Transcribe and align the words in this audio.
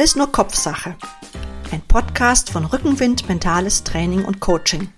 Alles 0.00 0.16
nur 0.16 0.32
Kopfsache. 0.32 0.96
Ein 1.72 1.82
Podcast 1.82 2.48
von 2.48 2.64
Rückenwind 2.64 3.28
Mentales 3.28 3.84
Training 3.84 4.24
und 4.24 4.40
Coaching. 4.40 4.88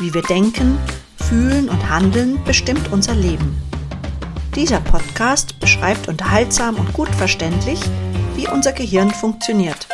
Wie 0.00 0.14
wir 0.14 0.22
denken, 0.22 0.78
fühlen 1.28 1.68
und 1.68 1.90
handeln, 1.90 2.42
bestimmt 2.46 2.90
unser 2.90 3.14
Leben. 3.14 3.54
Dieser 4.56 4.80
Podcast 4.80 5.60
beschreibt 5.60 6.08
unterhaltsam 6.08 6.76
und 6.76 6.94
gut 6.94 7.14
verständlich, 7.14 7.80
wie 8.34 8.48
unser 8.48 8.72
Gehirn 8.72 9.10
funktioniert 9.10 9.88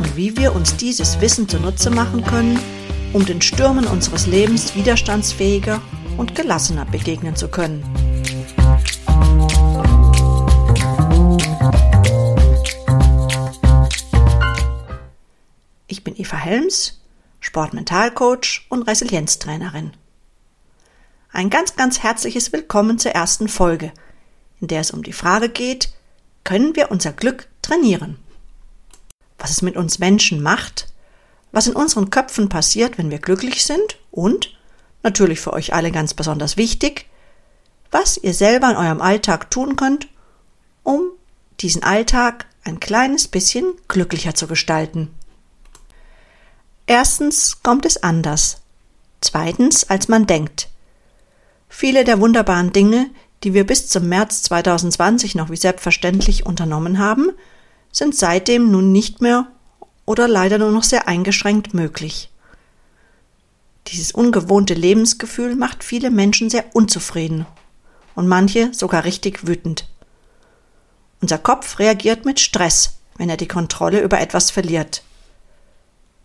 und 0.00 0.16
wie 0.16 0.36
wir 0.36 0.56
uns 0.56 0.76
dieses 0.76 1.20
Wissen 1.20 1.48
zunutze 1.48 1.88
machen 1.88 2.24
können, 2.24 2.58
um 3.12 3.24
den 3.24 3.40
Stürmen 3.40 3.86
unseres 3.86 4.26
Lebens 4.26 4.74
widerstandsfähiger 4.74 5.80
und 6.16 6.34
gelassener 6.34 6.84
begegnen 6.84 7.36
zu 7.36 7.46
können. 7.46 8.07
Ich 15.90 16.04
bin 16.04 16.20
Eva 16.20 16.36
Helms, 16.36 17.00
Sportmentalcoach 17.40 18.66
und 18.68 18.82
Resilienztrainerin. 18.82 19.92
Ein 21.32 21.48
ganz, 21.48 21.76
ganz 21.76 22.00
herzliches 22.00 22.52
Willkommen 22.52 22.98
zur 22.98 23.12
ersten 23.12 23.48
Folge, 23.48 23.92
in 24.60 24.68
der 24.68 24.82
es 24.82 24.90
um 24.90 25.02
die 25.02 25.14
Frage 25.14 25.48
geht, 25.48 25.94
können 26.44 26.76
wir 26.76 26.90
unser 26.90 27.12
Glück 27.14 27.48
trainieren? 27.62 28.18
Was 29.38 29.50
es 29.50 29.62
mit 29.62 29.78
uns 29.78 29.98
Menschen 29.98 30.42
macht, 30.42 30.92
was 31.52 31.66
in 31.66 31.74
unseren 31.74 32.10
Köpfen 32.10 32.50
passiert, 32.50 32.98
wenn 32.98 33.10
wir 33.10 33.18
glücklich 33.18 33.64
sind 33.64 33.98
und, 34.10 34.58
natürlich 35.02 35.40
für 35.40 35.54
euch 35.54 35.72
alle 35.72 35.90
ganz 35.90 36.12
besonders 36.12 36.58
wichtig, 36.58 37.06
was 37.90 38.18
ihr 38.18 38.34
selber 38.34 38.68
in 38.68 38.76
eurem 38.76 39.00
Alltag 39.00 39.50
tun 39.50 39.76
könnt, 39.76 40.06
um 40.82 41.12
diesen 41.60 41.82
Alltag 41.82 42.44
ein 42.62 42.78
kleines 42.78 43.26
bisschen 43.26 43.72
glücklicher 43.88 44.34
zu 44.34 44.46
gestalten. 44.46 45.14
Erstens 46.90 47.62
kommt 47.62 47.84
es 47.84 48.02
anders. 48.02 48.62
Zweitens, 49.20 49.90
als 49.90 50.08
man 50.08 50.26
denkt. 50.26 50.70
Viele 51.68 52.02
der 52.02 52.18
wunderbaren 52.18 52.72
Dinge, 52.72 53.10
die 53.44 53.52
wir 53.52 53.66
bis 53.66 53.88
zum 53.88 54.08
März 54.08 54.44
2020 54.44 55.34
noch 55.34 55.50
wie 55.50 55.56
selbstverständlich 55.56 56.46
unternommen 56.46 56.98
haben, 56.98 57.32
sind 57.92 58.16
seitdem 58.16 58.70
nun 58.70 58.90
nicht 58.90 59.20
mehr 59.20 59.48
oder 60.06 60.28
leider 60.28 60.56
nur 60.56 60.70
noch 60.70 60.82
sehr 60.82 61.06
eingeschränkt 61.06 61.74
möglich. 61.74 62.30
Dieses 63.88 64.12
ungewohnte 64.12 64.72
Lebensgefühl 64.72 65.56
macht 65.56 65.84
viele 65.84 66.10
Menschen 66.10 66.48
sehr 66.48 66.74
unzufrieden 66.74 67.44
und 68.14 68.28
manche 68.28 68.72
sogar 68.72 69.04
richtig 69.04 69.46
wütend. 69.46 69.86
Unser 71.20 71.36
Kopf 71.36 71.80
reagiert 71.80 72.24
mit 72.24 72.40
Stress, 72.40 72.94
wenn 73.18 73.28
er 73.28 73.36
die 73.36 73.46
Kontrolle 73.46 74.00
über 74.00 74.20
etwas 74.20 74.50
verliert. 74.50 75.02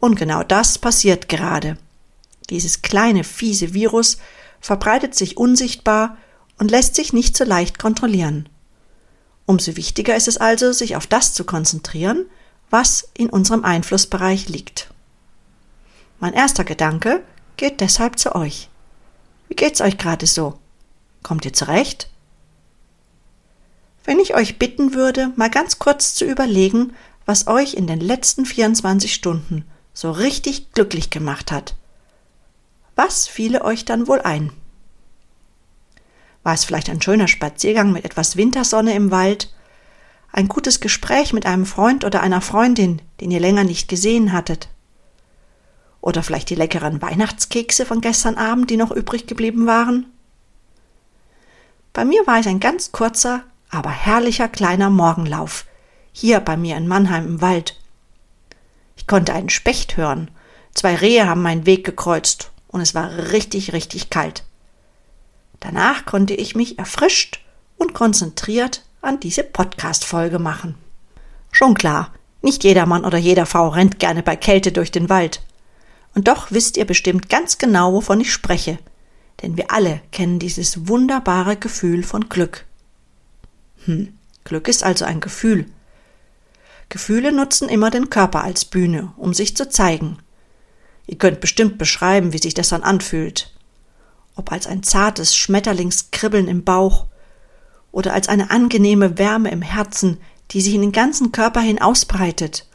Und 0.04 0.18
genau 0.18 0.44
das 0.44 0.80
passiert 0.80 1.30
gerade. 1.30 1.78
Dieses 2.50 2.82
kleine, 2.82 3.24
fiese 3.24 3.74
Virus 3.74 4.18
verbreitet 4.60 5.16
sich 5.16 5.38
unsichtbar 5.38 6.18
und 6.58 6.70
lässt 6.70 6.96
sich 6.96 7.14
nicht 7.14 7.38
so 7.38 7.46
leicht 7.46 7.80
kontrollieren. 7.80 8.50
Umso 9.46 9.78
wichtiger 9.78 10.14
ist 10.14 10.28
es 10.28 10.36
also, 10.36 10.74
sich 10.74 10.98
auf 10.98 11.08
das 11.08 11.34
zu 11.34 11.46
konzentrieren, 11.46 12.26
was 12.70 13.08
in 13.14 13.30
unserem 13.30 13.64
Einflussbereich 13.64 14.50
liegt. 14.50 14.90
Mein 16.20 16.34
erster 16.34 16.66
Gedanke 16.66 17.24
geht 17.56 17.80
deshalb 17.80 18.20
zu 18.20 18.36
euch. 18.36 18.68
Wie 19.48 19.56
geht's 19.56 19.80
euch 19.80 19.98
gerade 19.98 20.28
so? 20.28 20.60
Kommt 21.24 21.46
ihr 21.46 21.54
zurecht? 21.54 22.10
Wenn 24.04 24.20
ich 24.20 24.36
euch 24.36 24.60
bitten 24.60 24.94
würde, 24.94 25.32
mal 25.38 25.50
ganz 25.50 25.80
kurz 25.80 26.14
zu 26.14 26.26
überlegen, 26.26 26.94
was 27.26 27.48
euch 27.48 27.76
in 27.76 27.88
den 27.88 28.02
letzten 28.02 28.46
24 28.46 29.14
Stunden 29.14 29.64
so 29.94 30.12
richtig 30.12 30.74
glücklich 30.74 31.10
gemacht 31.10 31.52
hat. 31.52 31.76
Was 32.96 33.28
fiele 33.28 33.64
euch 33.64 33.86
dann 33.86 34.08
wohl 34.08 34.22
ein? 34.22 34.52
War 36.44 36.54
es 36.54 36.66
vielleicht 36.66 36.90
ein 36.90 37.02
schöner 37.02 37.28
Spaziergang 37.28 37.92
mit 37.92 38.06
etwas 38.06 38.36
Wintersonne 38.36 38.94
im 38.94 39.12
Wald, 39.12 39.54
ein 40.32 40.48
gutes 40.48 40.80
Gespräch 40.80 41.32
mit 41.32 41.46
einem 41.46 41.66
Freund 41.66 42.04
oder 42.04 42.22
einer 42.22 42.42
Freundin, 42.42 43.02
den 43.22 43.32
ihr 43.32 43.40
länger 43.40 43.64
nicht 43.64 43.88
gesehen 43.88 44.34
hattet. 44.34 44.68
Oder 46.02 46.24
vielleicht 46.24 46.50
die 46.50 46.56
leckeren 46.56 47.02
Weihnachtskekse 47.02 47.86
von 47.86 48.02
gestern 48.02 48.36
Abend, 48.36 48.70
die 48.70 48.78
noch 48.78 48.92
übrig 48.92 49.28
geblieben 49.28 49.68
waren. 49.68 50.08
Bei 51.94 52.04
mir 52.04 52.26
war 52.26 52.40
es 52.40 52.48
ein 52.48 52.60
ganz 52.60 52.92
kurzer, 52.92 53.44
aber 53.70 53.92
herrlicher 53.92 54.50
kleiner 54.50 54.90
Morgenlauf, 54.90 55.66
hier 56.12 56.40
bei 56.40 56.58
mir 56.58 56.76
in 56.78 56.88
Mannheim 56.88 57.26
im 57.26 57.42
Wald. 57.42 57.80
Ich 59.04 59.08
konnte 59.08 59.34
einen 59.34 59.50
Specht 59.50 59.98
hören, 59.98 60.32
zwei 60.74 60.96
Rehe 60.96 61.28
haben 61.28 61.42
meinen 61.42 61.66
Weg 61.66 61.84
gekreuzt 61.84 62.52
und 62.70 62.80
es 62.80 62.96
war 62.96 63.34
richtig, 63.34 63.74
richtig 63.74 64.10
kalt. 64.10 64.46
Danach 65.60 66.06
konnte 66.06 66.34
ich 66.34 66.56
mich 66.56 66.80
erfrischt 66.80 67.42
und 67.78 67.94
konzentriert 67.94 68.86
an 69.02 69.20
diese 69.20 69.44
Podcast-Folge 69.44 70.40
machen. 70.40 70.76
Schon 71.52 71.74
klar, 71.74 72.14
nicht 72.42 72.64
jeder 72.64 72.86
Mann 72.86 73.04
oder 73.04 73.18
jeder 73.18 73.46
Frau 73.46 73.68
rennt 73.68 74.00
gerne 74.00 74.24
bei 74.24 74.38
Kälte 74.38 74.72
durch 74.72 74.90
den 74.90 75.10
Wald. 75.10 75.42
Und 76.16 76.30
doch 76.30 76.52
wisst 76.52 76.78
ihr 76.78 76.86
bestimmt 76.86 77.28
ganz 77.28 77.58
genau, 77.58 77.92
wovon 77.92 78.22
ich 78.22 78.32
spreche, 78.32 78.80
denn 79.42 79.58
wir 79.58 79.70
alle 79.70 80.00
kennen 80.14 80.40
dieses 80.40 80.88
wunderbare 80.88 81.58
Gefühl 81.58 82.04
von 82.04 82.30
Glück. 82.30 82.64
Hm, 83.84 84.18
Glück 84.46 84.70
ist 84.70 84.82
also 84.82 85.04
ein 85.04 85.20
Gefühl. 85.20 85.66
Gefühle 86.90 87.32
nutzen 87.32 87.70
immer 87.70 87.90
den 87.90 88.10
Körper 88.10 88.44
als 88.44 88.66
Bühne, 88.66 89.14
um 89.18 89.34
sich 89.34 89.56
zu 89.56 89.70
zeigen. 89.70 90.18
Ihr 91.08 91.18
könnt 91.18 91.42
bestimmt 91.42 91.78
beschreiben, 91.78 92.34
wie 92.34 92.38
sich 92.38 92.54
das 92.54 92.70
dann 92.70 92.84
anfühlt. 92.84 93.54
Ob 94.36 94.52
als 94.52 94.68
ein 94.68 94.84
zartes 94.84 95.36
Schmetterlingskribbeln 95.36 96.48
im 96.48 96.64
Bauch 96.64 97.08
oder 97.92 98.14
als 98.14 98.30
eine 98.30 98.52
angenehme 98.52 99.18
Wärme 99.18 99.52
im 99.52 99.62
Herzen, 99.62 100.20
die 100.52 100.62
sich 100.62 100.74
in 100.74 100.82
den 100.82 100.92
ganzen 100.92 101.32
Körper 101.32 101.62
hin 101.62 101.82
ausbreitet. 101.82 102.68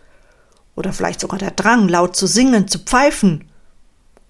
Oder 0.74 0.92
vielleicht 0.92 1.20
sogar 1.20 1.38
der 1.38 1.50
Drang, 1.50 1.88
laut 1.88 2.16
zu 2.16 2.26
singen, 2.26 2.68
zu 2.68 2.78
pfeifen. 2.78 3.48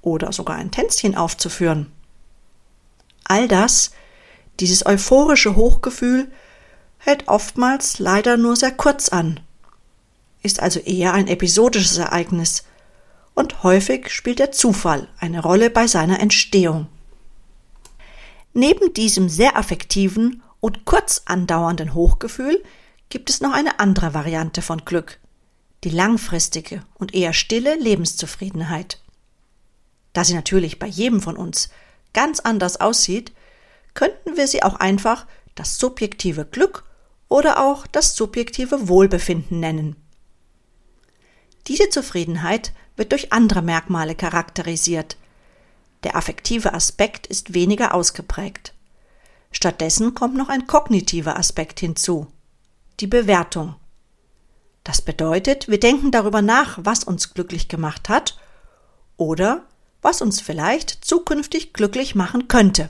Oder 0.00 0.32
sogar 0.32 0.56
ein 0.56 0.70
Tänzchen 0.70 1.14
aufzuführen. 1.14 1.92
All 3.24 3.48
das, 3.48 3.90
dieses 4.60 4.86
euphorische 4.86 5.56
Hochgefühl, 5.56 6.30
hält 6.98 7.28
oftmals 7.28 7.98
leider 7.98 8.36
nur 8.36 8.56
sehr 8.56 8.72
kurz 8.72 9.10
an, 9.10 9.40
ist 10.42 10.60
also 10.60 10.80
eher 10.80 11.14
ein 11.14 11.28
episodisches 11.28 11.98
Ereignis, 11.98 12.64
und 13.38 13.62
häufig 13.62 14.10
spielt 14.10 14.40
der 14.40 14.50
Zufall 14.50 15.06
eine 15.20 15.40
Rolle 15.40 15.70
bei 15.70 15.86
seiner 15.86 16.18
Entstehung. 16.18 16.88
Neben 18.52 18.92
diesem 18.94 19.28
sehr 19.28 19.56
affektiven 19.56 20.42
und 20.58 20.84
kurz 20.84 21.22
andauernden 21.26 21.94
Hochgefühl 21.94 22.60
gibt 23.10 23.30
es 23.30 23.40
noch 23.40 23.52
eine 23.52 23.78
andere 23.78 24.12
Variante 24.12 24.60
von 24.60 24.84
Glück, 24.84 25.20
die 25.84 25.90
langfristige 25.90 26.82
und 26.94 27.14
eher 27.14 27.32
stille 27.32 27.76
Lebenszufriedenheit. 27.76 29.00
Da 30.14 30.24
sie 30.24 30.34
natürlich 30.34 30.80
bei 30.80 30.88
jedem 30.88 31.20
von 31.20 31.36
uns 31.36 31.68
ganz 32.12 32.40
anders 32.40 32.80
aussieht, 32.80 33.32
könnten 33.94 34.36
wir 34.36 34.48
sie 34.48 34.64
auch 34.64 34.74
einfach 34.74 35.26
das 35.54 35.78
subjektive 35.78 36.44
Glück 36.44 36.82
oder 37.28 37.64
auch 37.64 37.86
das 37.86 38.16
subjektive 38.16 38.88
Wohlbefinden 38.88 39.60
nennen. 39.60 39.94
Diese 41.68 41.90
Zufriedenheit 41.90 42.72
wird 42.96 43.12
durch 43.12 43.32
andere 43.32 43.60
Merkmale 43.60 44.14
charakterisiert. 44.14 45.16
Der 46.02 46.16
affektive 46.16 46.72
Aspekt 46.72 47.26
ist 47.26 47.52
weniger 47.52 47.94
ausgeprägt. 47.94 48.72
Stattdessen 49.52 50.14
kommt 50.14 50.34
noch 50.34 50.48
ein 50.48 50.66
kognitiver 50.66 51.36
Aspekt 51.36 51.80
hinzu, 51.80 52.26
die 53.00 53.06
Bewertung. 53.06 53.76
Das 54.82 55.02
bedeutet, 55.02 55.68
wir 55.68 55.78
denken 55.78 56.10
darüber 56.10 56.40
nach, 56.40 56.78
was 56.82 57.04
uns 57.04 57.34
glücklich 57.34 57.68
gemacht 57.68 58.08
hat 58.08 58.38
oder 59.18 59.66
was 60.00 60.22
uns 60.22 60.40
vielleicht 60.40 61.04
zukünftig 61.04 61.74
glücklich 61.74 62.14
machen 62.14 62.48
könnte. 62.48 62.88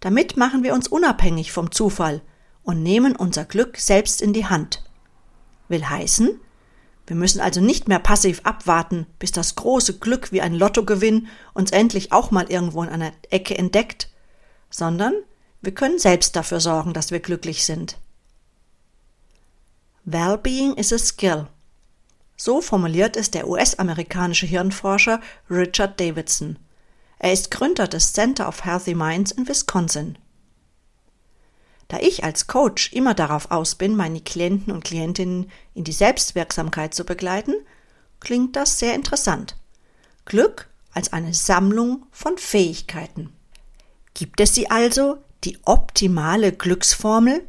Damit 0.00 0.36
machen 0.36 0.62
wir 0.62 0.74
uns 0.74 0.88
unabhängig 0.88 1.52
vom 1.52 1.70
Zufall 1.70 2.20
und 2.62 2.82
nehmen 2.82 3.16
unser 3.16 3.44
Glück 3.44 3.78
selbst 3.78 4.20
in 4.20 4.32
die 4.32 4.46
Hand. 4.46 4.84
Will 5.68 5.84
heißen, 5.84 6.40
wir 7.08 7.16
müssen 7.16 7.40
also 7.40 7.62
nicht 7.62 7.88
mehr 7.88 7.98
passiv 7.98 8.42
abwarten, 8.44 9.06
bis 9.18 9.32
das 9.32 9.54
große 9.54 9.98
Glück 9.98 10.30
wie 10.30 10.42
ein 10.42 10.52
Lottogewinn 10.52 11.28
uns 11.54 11.70
endlich 11.70 12.12
auch 12.12 12.30
mal 12.30 12.50
irgendwo 12.50 12.82
in 12.82 12.90
einer 12.90 13.12
Ecke 13.30 13.56
entdeckt, 13.56 14.10
sondern 14.68 15.14
wir 15.62 15.72
können 15.72 15.98
selbst 15.98 16.36
dafür 16.36 16.60
sorgen, 16.60 16.92
dass 16.92 17.10
wir 17.10 17.20
glücklich 17.20 17.64
sind. 17.64 17.96
Wellbeing 20.04 20.74
is 20.74 20.92
a 20.92 20.98
skill. 20.98 21.46
So 22.36 22.60
formuliert 22.60 23.16
es 23.16 23.30
der 23.30 23.48
US-amerikanische 23.48 24.46
Hirnforscher 24.46 25.22
Richard 25.50 25.98
Davidson. 25.98 26.58
Er 27.18 27.32
ist 27.32 27.50
Gründer 27.50 27.88
des 27.88 28.12
Center 28.12 28.46
of 28.46 28.66
Healthy 28.66 28.94
Minds 28.94 29.32
in 29.32 29.48
Wisconsin. 29.48 30.18
Da 31.88 31.98
ich 32.00 32.22
als 32.22 32.46
Coach 32.46 32.92
immer 32.92 33.14
darauf 33.14 33.50
aus 33.50 33.74
bin, 33.74 33.96
meine 33.96 34.20
Klienten 34.20 34.72
und 34.72 34.84
Klientinnen 34.84 35.50
in 35.74 35.84
die 35.84 35.92
Selbstwirksamkeit 35.92 36.94
zu 36.94 37.04
begleiten, 37.04 37.54
klingt 38.20 38.56
das 38.56 38.78
sehr 38.78 38.94
interessant. 38.94 39.56
Glück 40.26 40.68
als 40.92 41.14
eine 41.14 41.32
Sammlung 41.32 42.06
von 42.10 42.36
Fähigkeiten. 42.36 43.32
Gibt 44.12 44.40
es 44.40 44.54
sie 44.54 44.70
also, 44.70 45.18
die 45.44 45.58
optimale 45.64 46.52
Glücksformel? 46.52 47.48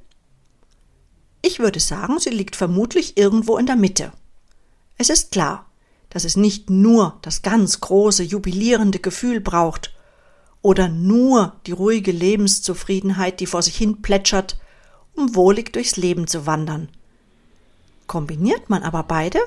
Ich 1.42 1.60
würde 1.60 1.80
sagen, 1.80 2.20
sie 2.20 2.30
liegt 2.30 2.56
vermutlich 2.56 3.18
irgendwo 3.18 3.58
in 3.58 3.66
der 3.66 3.76
Mitte. 3.76 4.12
Es 4.98 5.10
ist 5.10 5.32
klar, 5.32 5.70
dass 6.10 6.24
es 6.24 6.38
nicht 6.38 6.70
nur 6.70 7.18
das 7.22 7.42
ganz 7.42 7.82
große, 7.82 8.24
jubilierende 8.24 9.00
Gefühl 9.00 9.42
braucht 9.42 9.94
oder 10.62 10.90
nur 10.90 11.56
die 11.66 11.72
ruhige 11.72 12.12
Lebenszufriedenheit, 12.12 13.40
die 13.40 13.46
vor 13.46 13.62
sich 13.62 13.78
hin 13.78 14.02
plätschert, 14.02 14.60
um 15.16 15.36
wohlig 15.36 15.74
durchs 15.74 15.98
Leben 15.98 16.28
zu 16.28 16.46
wandern. 16.46 16.90
Kombiniert 18.08 18.70
man 18.70 18.84
aber 18.84 19.04
beide, 19.04 19.40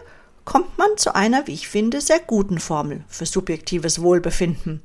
kommt 0.44 0.78
man 0.78 0.96
zu 0.96 1.14
einer, 1.14 1.46
wie 1.46 1.52
ich 1.52 1.68
finde, 1.68 2.00
sehr 2.00 2.20
guten 2.20 2.58
Formel 2.58 3.04
für 3.08 3.26
subjektives 3.26 4.00
Wohlbefinden. 4.00 4.82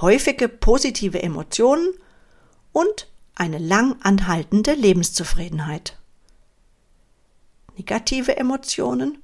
Häufige 0.00 0.48
positive 0.48 1.22
Emotionen 1.22 1.88
und 2.72 3.08
eine 3.34 3.58
lang 3.58 3.96
anhaltende 4.02 4.72
Lebenszufriedenheit. 4.72 5.96
Negative 7.76 8.36
Emotionen 8.36 9.18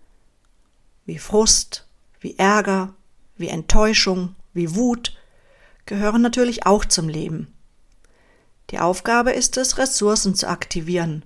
wie 1.06 1.18
Frust, 1.18 1.86
wie 2.20 2.38
Ärger, 2.38 2.94
wie 3.36 3.48
Enttäuschung, 3.48 4.34
wie 4.52 4.74
Wut 4.74 5.16
gehören 5.86 6.22
natürlich 6.22 6.66
auch 6.66 6.84
zum 6.84 7.08
Leben. 7.08 7.52
Die 8.70 8.78
Aufgabe 8.78 9.32
ist 9.32 9.56
es, 9.56 9.78
Ressourcen 9.78 10.34
zu 10.34 10.48
aktivieren 10.48 11.24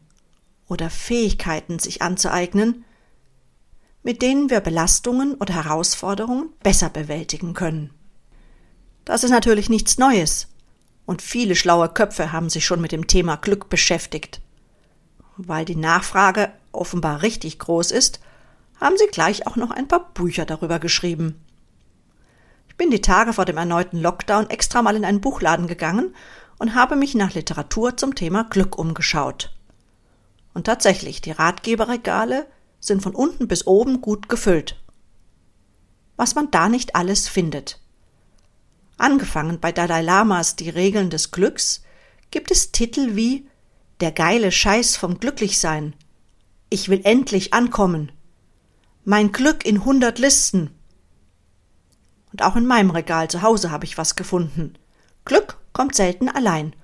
oder 0.66 0.90
Fähigkeiten 0.90 1.78
sich 1.78 2.02
anzueignen, 2.02 2.84
mit 4.02 4.22
denen 4.22 4.50
wir 4.50 4.60
Belastungen 4.60 5.34
oder 5.34 5.54
Herausforderungen 5.54 6.50
besser 6.62 6.90
bewältigen 6.90 7.54
können. 7.54 7.90
Das 9.04 9.24
ist 9.24 9.30
natürlich 9.30 9.68
nichts 9.68 9.98
Neues, 9.98 10.48
und 11.06 11.22
viele 11.22 11.56
schlaue 11.56 11.88
Köpfe 11.88 12.32
haben 12.32 12.50
sich 12.50 12.66
schon 12.66 12.82
mit 12.82 12.92
dem 12.92 13.06
Thema 13.06 13.36
Glück 13.36 13.70
beschäftigt. 13.70 14.42
Weil 15.38 15.64
die 15.64 15.76
Nachfrage 15.76 16.52
offenbar 16.70 17.22
richtig 17.22 17.58
groß 17.58 17.92
ist, 17.92 18.20
haben 18.78 18.96
sie 18.98 19.06
gleich 19.06 19.46
auch 19.46 19.56
noch 19.56 19.70
ein 19.70 19.88
paar 19.88 20.12
Bücher 20.12 20.44
darüber 20.44 20.78
geschrieben. 20.78 21.42
Bin 22.78 22.90
die 22.90 23.02
Tage 23.02 23.32
vor 23.32 23.44
dem 23.44 23.56
erneuten 23.56 24.00
Lockdown 24.00 24.48
extra 24.48 24.82
mal 24.82 24.96
in 24.96 25.04
einen 25.04 25.20
Buchladen 25.20 25.66
gegangen 25.66 26.14
und 26.58 26.74
habe 26.76 26.94
mich 26.94 27.14
nach 27.16 27.34
Literatur 27.34 27.96
zum 27.96 28.14
Thema 28.14 28.44
Glück 28.44 28.78
umgeschaut. 28.78 29.52
Und 30.54 30.64
tatsächlich, 30.64 31.20
die 31.20 31.32
Ratgeberregale 31.32 32.46
sind 32.80 33.02
von 33.02 33.14
unten 33.14 33.48
bis 33.48 33.66
oben 33.66 34.00
gut 34.00 34.28
gefüllt. 34.28 34.80
Was 36.16 36.36
man 36.36 36.50
da 36.52 36.68
nicht 36.68 36.94
alles 36.94 37.28
findet. 37.28 37.80
Angefangen 38.96 39.58
bei 39.60 39.72
Dalai 39.72 40.02
Lamas 40.02 40.56
Die 40.56 40.70
Regeln 40.70 41.10
des 41.10 41.32
Glücks 41.32 41.82
gibt 42.30 42.50
es 42.52 42.70
Titel 42.70 43.16
wie 43.16 43.48
Der 44.00 44.12
geile 44.12 44.52
Scheiß 44.52 44.96
vom 44.96 45.18
Glücklichsein, 45.18 45.94
Ich 46.70 46.88
will 46.88 47.00
endlich 47.02 47.52
ankommen, 47.54 48.12
Mein 49.04 49.32
Glück 49.32 49.64
in 49.64 49.84
hundert 49.84 50.20
Listen. 50.20 50.77
Und 52.32 52.42
auch 52.42 52.56
in 52.56 52.66
meinem 52.66 52.90
Regal 52.90 53.28
zu 53.28 53.42
Hause 53.42 53.70
habe 53.70 53.84
ich 53.84 53.98
was 53.98 54.16
gefunden. 54.16 54.74
Glück 55.24 55.58
kommt 55.72 55.94
selten 55.94 56.28
allein. 56.28 56.74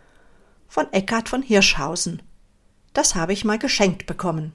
Von 0.68 0.92
Eckhard 0.92 1.28
von 1.28 1.42
Hirschhausen. 1.42 2.22
Das 2.92 3.14
habe 3.14 3.32
ich 3.32 3.44
mal 3.44 3.58
geschenkt 3.58 4.06
bekommen. 4.06 4.52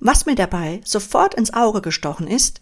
Was 0.00 0.26
mir 0.26 0.34
dabei 0.34 0.80
sofort 0.84 1.34
ins 1.34 1.54
Auge 1.54 1.80
gestochen 1.80 2.26
ist, 2.26 2.60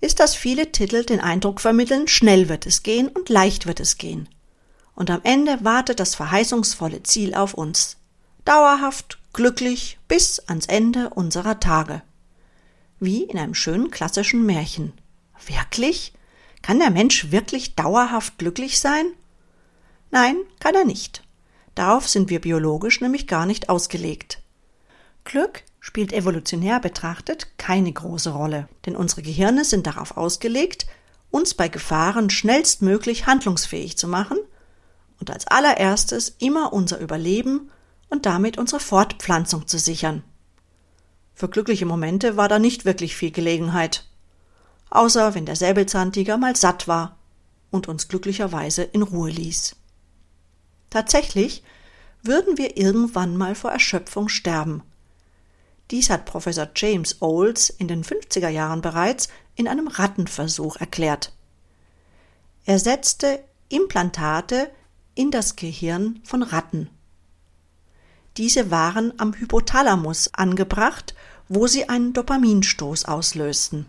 ist, 0.00 0.20
dass 0.20 0.34
viele 0.34 0.70
Titel 0.70 1.04
den 1.04 1.20
Eindruck 1.20 1.60
vermitteln, 1.60 2.06
schnell 2.08 2.48
wird 2.48 2.66
es 2.66 2.82
gehen 2.82 3.08
und 3.08 3.28
leicht 3.28 3.66
wird 3.66 3.80
es 3.80 3.96
gehen. 3.96 4.28
Und 4.94 5.10
am 5.10 5.20
Ende 5.24 5.64
wartet 5.64 6.00
das 6.00 6.14
verheißungsvolle 6.14 7.02
Ziel 7.04 7.34
auf 7.34 7.54
uns. 7.54 7.96
Dauerhaft, 8.44 9.18
glücklich 9.32 9.98
bis 10.08 10.40
ans 10.40 10.66
Ende 10.66 11.10
unserer 11.10 11.60
Tage. 11.60 12.02
Wie 13.00 13.22
in 13.22 13.38
einem 13.38 13.54
schönen 13.54 13.90
klassischen 13.90 14.44
Märchen. 14.44 14.92
Wirklich? 15.46 16.12
Kann 16.68 16.80
der 16.80 16.90
Mensch 16.90 17.30
wirklich 17.30 17.76
dauerhaft 17.76 18.36
glücklich 18.36 18.78
sein? 18.78 19.06
Nein, 20.10 20.36
kann 20.60 20.74
er 20.74 20.84
nicht. 20.84 21.22
Darauf 21.74 22.06
sind 22.06 22.28
wir 22.28 22.42
biologisch 22.42 23.00
nämlich 23.00 23.26
gar 23.26 23.46
nicht 23.46 23.70
ausgelegt. 23.70 24.42
Glück 25.24 25.62
spielt 25.80 26.12
evolutionär 26.12 26.78
betrachtet 26.78 27.56
keine 27.56 27.90
große 27.90 28.28
Rolle, 28.28 28.68
denn 28.84 28.96
unsere 28.96 29.22
Gehirne 29.22 29.64
sind 29.64 29.86
darauf 29.86 30.18
ausgelegt, 30.18 30.86
uns 31.30 31.54
bei 31.54 31.68
Gefahren 31.68 32.28
schnellstmöglich 32.28 33.26
handlungsfähig 33.26 33.96
zu 33.96 34.06
machen 34.06 34.36
und 35.20 35.30
als 35.30 35.46
allererstes 35.46 36.36
immer 36.38 36.74
unser 36.74 36.98
Überleben 36.98 37.70
und 38.10 38.26
damit 38.26 38.58
unsere 38.58 38.80
Fortpflanzung 38.80 39.66
zu 39.66 39.78
sichern. 39.78 40.22
Für 41.32 41.48
glückliche 41.48 41.86
Momente 41.86 42.36
war 42.36 42.50
da 42.50 42.58
nicht 42.58 42.84
wirklich 42.84 43.16
viel 43.16 43.30
Gelegenheit, 43.30 44.07
außer 44.90 45.34
wenn 45.34 45.46
der 45.46 45.56
Säbelzahntiger 45.56 46.36
mal 46.36 46.56
satt 46.56 46.88
war 46.88 47.16
und 47.70 47.88
uns 47.88 48.08
glücklicherweise 48.08 48.82
in 48.82 49.02
Ruhe 49.02 49.30
ließ. 49.30 49.76
Tatsächlich 50.90 51.62
würden 52.22 52.58
wir 52.58 52.76
irgendwann 52.76 53.36
mal 53.36 53.54
vor 53.54 53.70
Erschöpfung 53.70 54.28
sterben, 54.28 54.82
dies 55.90 56.10
hat 56.10 56.26
Professor 56.26 56.68
James 56.76 57.16
Olds 57.20 57.70
in 57.70 57.88
den 57.88 58.04
50er 58.04 58.48
Jahren 58.48 58.82
bereits 58.82 59.28
in 59.54 59.66
einem 59.66 59.88
Rattenversuch 59.88 60.76
erklärt. 60.76 61.32
Er 62.66 62.78
setzte 62.78 63.42
Implantate 63.70 64.70
in 65.14 65.30
das 65.30 65.56
Gehirn 65.56 66.20
von 66.24 66.42
Ratten. 66.42 66.90
Diese 68.36 68.70
waren 68.70 69.14
am 69.18 69.34
Hypothalamus 69.34 70.32
angebracht, 70.34 71.14
wo 71.48 71.66
sie 71.66 71.88
einen 71.88 72.12
Dopaminstoß 72.12 73.06
auslösten. 73.06 73.86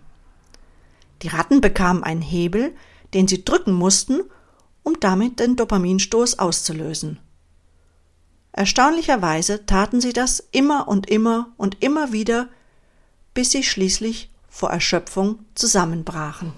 Die 1.21 1.27
Ratten 1.27 1.61
bekamen 1.61 2.03
einen 2.03 2.21
Hebel, 2.21 2.73
den 3.13 3.27
sie 3.27 3.43
drücken 3.43 3.73
mussten, 3.73 4.21
um 4.83 4.99
damit 4.99 5.39
den 5.39 5.55
Dopaminstoß 5.55 6.39
auszulösen. 6.39 7.19
Erstaunlicherweise 8.51 9.65
taten 9.65 10.01
sie 10.01 10.13
das 10.13 10.39
immer 10.51 10.87
und 10.87 11.09
immer 11.09 11.53
und 11.57 11.83
immer 11.83 12.11
wieder, 12.11 12.49
bis 13.33 13.51
sie 13.51 13.63
schließlich 13.63 14.29
vor 14.49 14.71
Erschöpfung 14.71 15.39
zusammenbrachen. 15.55 16.53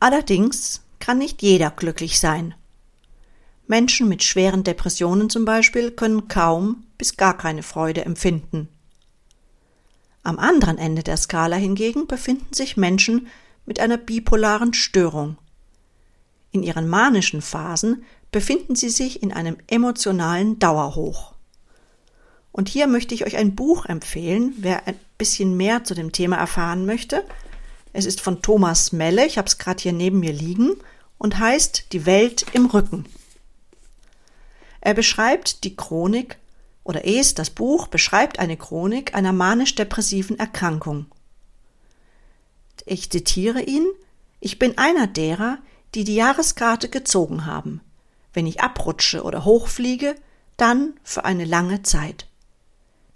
Allerdings 0.00 0.82
kann 1.00 1.18
nicht 1.18 1.42
jeder 1.42 1.70
glücklich 1.70 2.20
sein. 2.20 2.54
Menschen 3.66 4.08
mit 4.08 4.22
schweren 4.22 4.62
Depressionen 4.62 5.30
zum 5.30 5.44
Beispiel 5.44 5.90
können 5.90 6.28
kaum 6.28 6.84
bis 6.98 7.16
gar 7.16 7.36
keine 7.36 7.62
Freude 7.62 8.04
empfinden. 8.04 8.68
Am 10.24 10.38
anderen 10.38 10.78
Ende 10.78 11.02
der 11.02 11.18
Skala 11.18 11.56
hingegen 11.56 12.06
befinden 12.06 12.54
sich 12.54 12.78
Menschen 12.78 13.28
mit 13.66 13.78
einer 13.78 13.98
bipolaren 13.98 14.72
Störung. 14.72 15.36
In 16.50 16.62
ihren 16.62 16.88
manischen 16.88 17.42
Phasen 17.42 18.04
befinden 18.32 18.74
Sie 18.74 18.88
sich 18.88 19.22
in 19.22 19.32
einem 19.32 19.58
emotionalen 19.68 20.58
Dauerhoch. 20.58 21.34
Und 22.52 22.68
hier 22.68 22.86
möchte 22.86 23.14
ich 23.14 23.26
euch 23.26 23.36
ein 23.36 23.54
Buch 23.54 23.84
empfehlen, 23.84 24.54
wer 24.58 24.86
ein 24.86 24.98
bisschen 25.18 25.56
mehr 25.56 25.84
zu 25.84 25.94
dem 25.94 26.10
Thema 26.10 26.36
erfahren 26.36 26.86
möchte. 26.86 27.24
Es 27.92 28.06
ist 28.06 28.20
von 28.20 28.40
Thomas 28.40 28.92
Melle, 28.92 29.26
ich 29.26 29.36
habe 29.36 29.48
es 29.48 29.58
gerade 29.58 29.82
hier 29.82 29.92
neben 29.92 30.20
mir 30.20 30.32
liegen, 30.32 30.72
und 31.18 31.38
heißt 31.38 31.92
Die 31.92 32.06
Welt 32.06 32.46
im 32.52 32.66
Rücken. 32.66 33.04
Er 34.80 34.94
beschreibt 34.94 35.64
die 35.64 35.76
Chronik, 35.76 36.38
oder 36.84 37.06
es, 37.06 37.34
das 37.34 37.50
Buch, 37.50 37.88
beschreibt 37.88 38.38
eine 38.38 38.56
Chronik 38.56 39.14
einer 39.14 39.32
manisch-depressiven 39.32 40.38
Erkrankung. 40.38 41.06
Ich 42.86 43.10
zitiere 43.10 43.62
ihn, 43.62 43.86
ich 44.40 44.58
bin 44.58 44.76
einer 44.76 45.06
derer, 45.06 45.58
die 45.94 46.04
die 46.04 46.14
Jahreskarte 46.14 46.88
gezogen 46.88 47.46
haben. 47.46 47.80
Wenn 48.34 48.46
ich 48.46 48.60
abrutsche 48.60 49.22
oder 49.22 49.44
hochfliege, 49.44 50.14
dann 50.56 50.94
für 51.02 51.24
eine 51.24 51.44
lange 51.44 51.82
Zeit. 51.82 52.28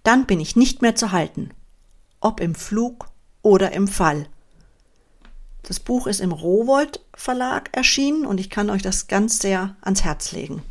Dann 0.03 0.27
bin 0.27 0.41
ich 0.41 0.57
nicht 0.57 0.81
mehr 0.81 0.95
zu 0.95 1.13
halten, 1.13 1.51
ob 2.21 2.41
im 2.41 2.55
Flug 2.55 3.11
oder 3.43 3.73
im 3.73 3.89
Fall. 3.89 4.27
Das 5.63 5.81
Buch 5.81 6.07
ist 6.07 6.21
im 6.21 6.33
Rowold 6.33 7.05
Verlag 7.15 7.77
erschienen 7.77 8.25
und 8.25 8.41
ich 8.41 8.49
kann 8.49 8.71
euch 8.71 8.81
das 8.81 9.07
ganz 9.07 9.41
sehr 9.41 9.77
ans 9.83 10.05
Herz 10.05 10.33
legen. 10.33 10.63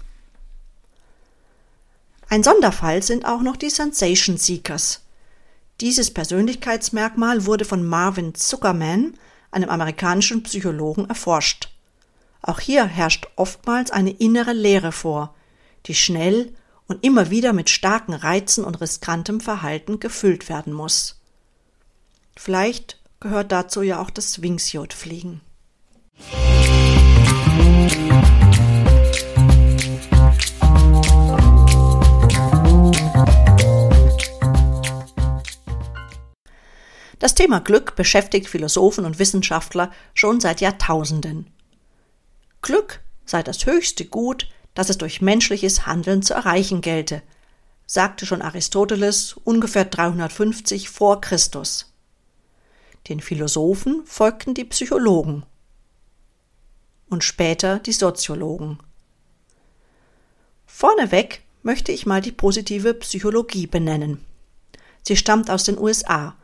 Ein 2.29 2.43
Sonderfall 2.43 3.03
sind 3.03 3.25
auch 3.25 3.41
noch 3.41 3.55
die 3.55 3.69
Sensation 3.69 4.37
Seekers. 4.37 5.01
Dieses 5.79 6.13
Persönlichkeitsmerkmal 6.13 7.45
wurde 7.45 7.63
von 7.63 7.85
Marvin 7.85 8.35
Zuckerman, 8.35 9.13
einem 9.49 9.69
amerikanischen 9.69 10.43
Psychologen, 10.43 11.07
erforscht. 11.07 11.69
Auch 12.41 12.59
hier 12.59 12.85
herrscht 12.85 13.27
oftmals 13.37 13.91
eine 13.91 14.11
innere 14.11 14.51
Leere 14.51 14.91
vor, 14.91 15.35
die 15.85 15.95
schnell 15.95 16.53
und 16.87 17.03
immer 17.03 17.29
wieder 17.29 17.53
mit 17.53 17.69
starken 17.69 18.13
Reizen 18.13 18.65
und 18.65 18.81
riskantem 18.81 19.39
Verhalten 19.39 20.01
gefüllt 20.01 20.49
werden 20.49 20.73
muss. 20.73 21.21
Vielleicht 22.35 22.99
gehört 23.21 23.53
dazu 23.53 23.81
ja 23.81 24.01
auch 24.01 24.09
das 24.09 24.41
Wingsjodfliegen. 24.41 25.41
Das 37.19 37.33
Thema 37.33 37.59
Glück 37.59 37.95
beschäftigt 37.95 38.47
Philosophen 38.47 39.05
und 39.05 39.19
Wissenschaftler 39.19 39.91
schon 40.13 40.39
seit 40.39 40.61
Jahrtausenden. 40.61 41.47
Glück 42.61 43.01
sei 43.25 43.43
das 43.43 43.65
höchste 43.65 44.05
Gut, 44.05 44.47
das 44.73 44.89
es 44.89 44.97
durch 44.97 45.21
menschliches 45.21 45.87
Handeln 45.87 46.21
zu 46.21 46.33
erreichen 46.33 46.81
gelte, 46.81 47.23
sagte 47.87 48.25
schon 48.25 48.41
Aristoteles 48.41 49.35
ungefähr 49.43 49.85
350 49.85 50.89
vor 50.89 51.21
Christus. 51.21 51.91
Den 53.07 53.21
Philosophen 53.21 54.05
folgten 54.05 54.53
die 54.53 54.65
Psychologen 54.65 55.43
und 57.09 57.23
später 57.23 57.79
die 57.79 57.93
Soziologen. 57.93 58.79
Vorneweg 60.65 61.41
möchte 61.63 61.91
ich 61.91 62.05
mal 62.05 62.21
die 62.21 62.33
positive 62.33 62.93
Psychologie 62.95 63.65
benennen. 63.65 64.23
Sie 65.03 65.15
stammt 65.15 65.49
aus 65.49 65.63
den 65.63 65.79
USA 65.79 66.35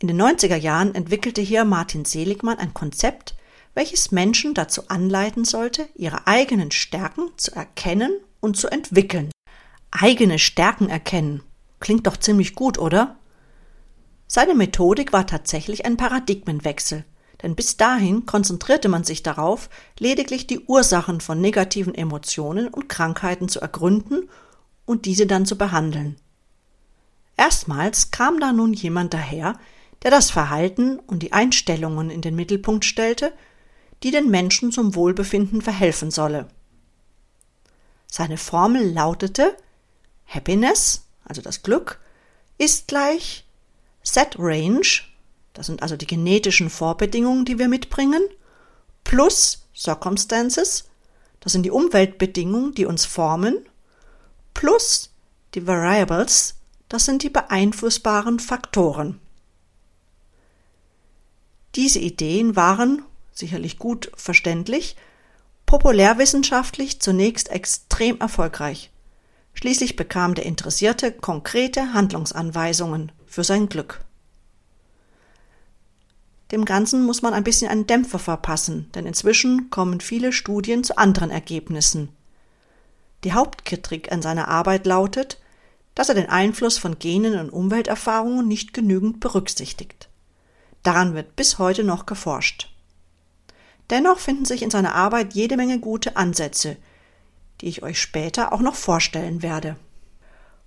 in 0.00 0.08
den 0.08 0.20
90er 0.20 0.56
Jahren 0.56 0.94
entwickelte 0.94 1.40
hier 1.40 1.64
Martin 1.64 2.04
Seligmann 2.04 2.58
ein 2.58 2.72
Konzept, 2.72 3.34
welches 3.74 4.12
Menschen 4.12 4.54
dazu 4.54 4.88
anleiten 4.88 5.44
sollte, 5.44 5.88
ihre 5.94 6.26
eigenen 6.26 6.70
Stärken 6.70 7.30
zu 7.36 7.54
erkennen 7.54 8.12
und 8.40 8.56
zu 8.56 8.68
entwickeln. 8.68 9.30
Eigene 9.90 10.38
Stärken 10.38 10.88
erkennen. 10.88 11.42
Klingt 11.80 12.06
doch 12.06 12.16
ziemlich 12.16 12.54
gut, 12.54 12.78
oder? 12.78 13.16
Seine 14.26 14.54
Methodik 14.54 15.12
war 15.12 15.26
tatsächlich 15.26 15.84
ein 15.84 15.96
Paradigmenwechsel, 15.96 17.04
denn 17.42 17.54
bis 17.54 17.76
dahin 17.76 18.26
konzentrierte 18.26 18.88
man 18.88 19.04
sich 19.04 19.22
darauf, 19.22 19.70
lediglich 19.98 20.46
die 20.46 20.60
Ursachen 20.60 21.20
von 21.20 21.40
negativen 21.40 21.94
Emotionen 21.94 22.68
und 22.68 22.88
Krankheiten 22.88 23.48
zu 23.48 23.60
ergründen 23.60 24.28
und 24.84 25.06
diese 25.06 25.26
dann 25.26 25.46
zu 25.46 25.56
behandeln. 25.56 26.16
Erstmals 27.36 28.10
kam 28.10 28.40
da 28.40 28.52
nun 28.52 28.72
jemand 28.72 29.14
daher, 29.14 29.58
der 30.02 30.10
das 30.10 30.30
Verhalten 30.30 30.98
und 30.98 31.22
die 31.22 31.32
Einstellungen 31.32 32.10
in 32.10 32.20
den 32.20 32.36
Mittelpunkt 32.36 32.84
stellte, 32.84 33.32
die 34.02 34.10
den 34.10 34.30
Menschen 34.30 34.70
zum 34.70 34.94
Wohlbefinden 34.94 35.62
verhelfen 35.62 36.10
solle. 36.10 36.48
Seine 38.06 38.36
Formel 38.36 38.92
lautete 38.92 39.56
Happiness, 40.26 41.06
also 41.24 41.42
das 41.42 41.62
Glück, 41.62 42.00
ist 42.58 42.88
gleich 42.88 43.44
Set 44.02 44.36
Range, 44.38 44.86
das 45.52 45.66
sind 45.66 45.82
also 45.82 45.96
die 45.96 46.06
genetischen 46.06 46.70
Vorbedingungen, 46.70 47.44
die 47.44 47.58
wir 47.58 47.68
mitbringen, 47.68 48.22
plus 49.04 49.66
Circumstances, 49.76 50.88
das 51.40 51.52
sind 51.52 51.64
die 51.64 51.70
Umweltbedingungen, 51.70 52.74
die 52.74 52.86
uns 52.86 53.04
formen, 53.04 53.66
plus 54.54 55.10
die 55.54 55.66
Variables, 55.66 56.56
das 56.88 57.04
sind 57.04 57.22
die 57.22 57.30
beeinflussbaren 57.30 58.38
Faktoren. 58.38 59.20
Diese 61.74 61.98
Ideen 61.98 62.56
waren, 62.56 63.02
sicherlich 63.32 63.78
gut 63.78 64.10
verständlich, 64.14 64.96
populärwissenschaftlich 65.66 67.00
zunächst 67.00 67.50
extrem 67.50 68.18
erfolgreich. 68.20 68.90
Schließlich 69.54 69.96
bekam 69.96 70.34
der 70.34 70.46
Interessierte 70.46 71.12
konkrete 71.12 71.92
Handlungsanweisungen 71.92 73.12
für 73.26 73.44
sein 73.44 73.68
Glück. 73.68 74.00
Dem 76.52 76.64
Ganzen 76.64 77.04
muss 77.04 77.20
man 77.20 77.34
ein 77.34 77.44
bisschen 77.44 77.70
einen 77.70 77.86
Dämpfer 77.86 78.18
verpassen, 78.18 78.90
denn 78.94 79.04
inzwischen 79.04 79.68
kommen 79.68 80.00
viele 80.00 80.32
Studien 80.32 80.82
zu 80.82 80.96
anderen 80.96 81.30
Ergebnissen. 81.30 82.08
Die 83.24 83.32
Hauptkritik 83.32 84.10
an 84.12 84.22
seiner 84.22 84.48
Arbeit 84.48 84.86
lautet, 84.86 85.38
dass 85.94 86.08
er 86.08 86.14
den 86.14 86.30
Einfluss 86.30 86.78
von 86.78 86.98
Genen 86.98 87.38
und 87.38 87.50
Umwelterfahrungen 87.50 88.46
nicht 88.46 88.72
genügend 88.72 89.20
berücksichtigt. 89.20 90.07
Daran 90.88 91.14
wird 91.14 91.36
bis 91.36 91.58
heute 91.58 91.84
noch 91.84 92.06
geforscht. 92.06 92.70
Dennoch 93.90 94.18
finden 94.18 94.46
sich 94.46 94.62
in 94.62 94.70
seiner 94.70 94.94
Arbeit 94.94 95.34
jede 95.34 95.58
Menge 95.58 95.80
gute 95.80 96.16
Ansätze, 96.16 96.78
die 97.60 97.66
ich 97.66 97.82
euch 97.82 98.00
später 98.00 98.54
auch 98.54 98.60
noch 98.60 98.74
vorstellen 98.74 99.42
werde. 99.42 99.76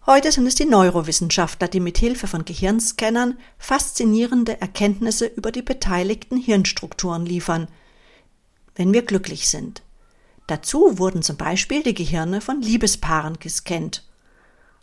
Heute 0.05 0.31
sind 0.31 0.45
es 0.45 0.53
die 0.53 0.65
Neurowissenschaftler, 0.65 1.67
die 1.67 1.79
mit 1.79 1.97
Hilfe 1.97 2.27
von 2.27 2.45
Gehirnscannern 2.45 3.35
faszinierende 3.57 4.61
Erkenntnisse 4.61 5.25
über 5.25 5.51
die 5.51 5.63
beteiligten 5.63 6.37
Hirnstrukturen 6.37 7.25
liefern, 7.25 7.67
wenn 8.75 8.93
wir 8.93 9.01
glücklich 9.01 9.49
sind. 9.49 9.81
Dazu 10.45 10.99
wurden 10.99 11.23
zum 11.23 11.37
Beispiel 11.37 11.81
die 11.81 11.95
Gehirne 11.95 12.41
von 12.41 12.61
Liebespaaren 12.61 13.39
gescannt. 13.39 14.07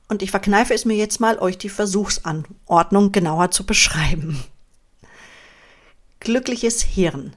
Und 0.08 0.20
ich 0.20 0.32
verkneife 0.32 0.74
es 0.74 0.84
mir 0.84 0.96
jetzt 0.96 1.20
mal, 1.20 1.38
euch 1.38 1.58
die 1.58 1.68
Versuchsanordnung 1.68 3.12
genauer 3.12 3.52
zu 3.52 3.64
beschreiben 3.64 4.42
glückliches 6.20 6.82
Hirn. 6.82 7.36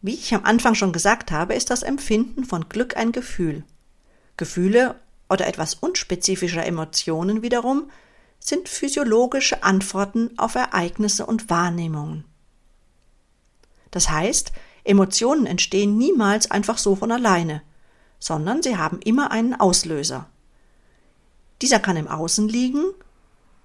Wie 0.00 0.14
ich 0.14 0.34
am 0.34 0.44
Anfang 0.44 0.74
schon 0.74 0.92
gesagt 0.92 1.30
habe, 1.30 1.54
ist 1.54 1.70
das 1.70 1.82
Empfinden 1.82 2.44
von 2.44 2.68
Glück 2.68 2.96
ein 2.96 3.12
Gefühl. 3.12 3.64
Gefühle 4.36 4.94
oder 5.28 5.46
etwas 5.46 5.74
unspezifischer 5.74 6.64
Emotionen 6.64 7.42
wiederum 7.42 7.90
sind 8.38 8.68
physiologische 8.68 9.62
Antworten 9.62 10.30
auf 10.38 10.54
Ereignisse 10.54 11.26
und 11.26 11.50
Wahrnehmungen. 11.50 12.24
Das 13.90 14.10
heißt, 14.10 14.52
Emotionen 14.84 15.46
entstehen 15.46 15.98
niemals 15.98 16.50
einfach 16.50 16.78
so 16.78 16.94
von 16.94 17.10
alleine, 17.10 17.62
sondern 18.18 18.62
sie 18.62 18.76
haben 18.76 19.00
immer 19.00 19.30
einen 19.30 19.54
Auslöser. 19.54 20.28
Dieser 21.60 21.80
kann 21.80 21.96
im 21.96 22.08
Außen 22.08 22.48
liegen, 22.48 22.84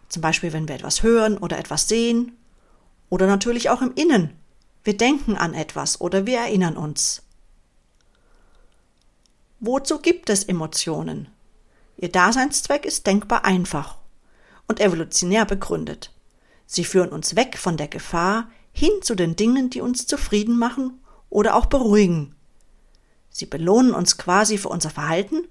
zum 0.10 0.22
Beispiel 0.22 0.54
wenn 0.54 0.68
wir 0.68 0.76
etwas 0.76 1.04
hören 1.04 1.38
oder 1.38 1.60
etwas 1.60 1.88
sehen, 1.88 2.36
oder 3.13 3.27
natürlich 3.27 3.70
auch 3.70 3.84
im 3.84 3.93
Innen, 3.93 4.32
wir 4.84 4.98
denken 4.98 5.38
an 5.38 5.53
etwas 5.53 6.01
oder 6.01 6.25
wir 6.25 6.39
erinnern 6.39 6.75
uns. 6.75 7.22
Wozu 9.60 10.00
gibt 10.00 10.32
es 10.32 10.46
Emotionen? 10.46 11.27
Ihr 11.96 12.10
Daseinszweck 12.10 12.86
ist 12.86 13.05
denkbar 13.05 13.46
einfach 13.46 14.00
und 14.67 14.79
evolutionär 14.79 15.46
begründet. 15.46 16.12
Sie 16.65 16.84
führen 16.84 17.10
uns 17.10 17.36
weg 17.36 17.60
von 17.60 17.77
der 17.77 17.88
Gefahr 17.88 18.50
hin 18.72 18.89
zu 19.03 19.13
den 19.13 19.36
Dingen, 19.36 19.70
die 19.70 19.82
uns 19.82 20.08
zufrieden 20.08 20.58
machen 20.58 21.00
oder 21.29 21.53
auch 21.53 21.67
beruhigen. 21.67 22.34
Sie 23.29 23.46
belohnen 23.46 23.93
uns 23.93 24.17
quasi 24.17 24.58
für 24.58 24.70
unser 24.70 24.89
Verhalten 24.89 25.48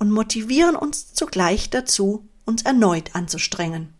und 0.00 0.10
motivieren 0.10 0.74
uns 0.74 1.14
zugleich 1.14 1.70
dazu, 1.70 2.28
uns 2.44 2.62
erneut 2.62 3.14
anzustrengen. 3.14 3.94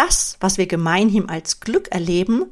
Das, 0.00 0.38
was 0.40 0.56
wir 0.56 0.66
gemeinhin 0.66 1.28
als 1.28 1.60
Glück 1.60 1.88
erleben, 1.92 2.50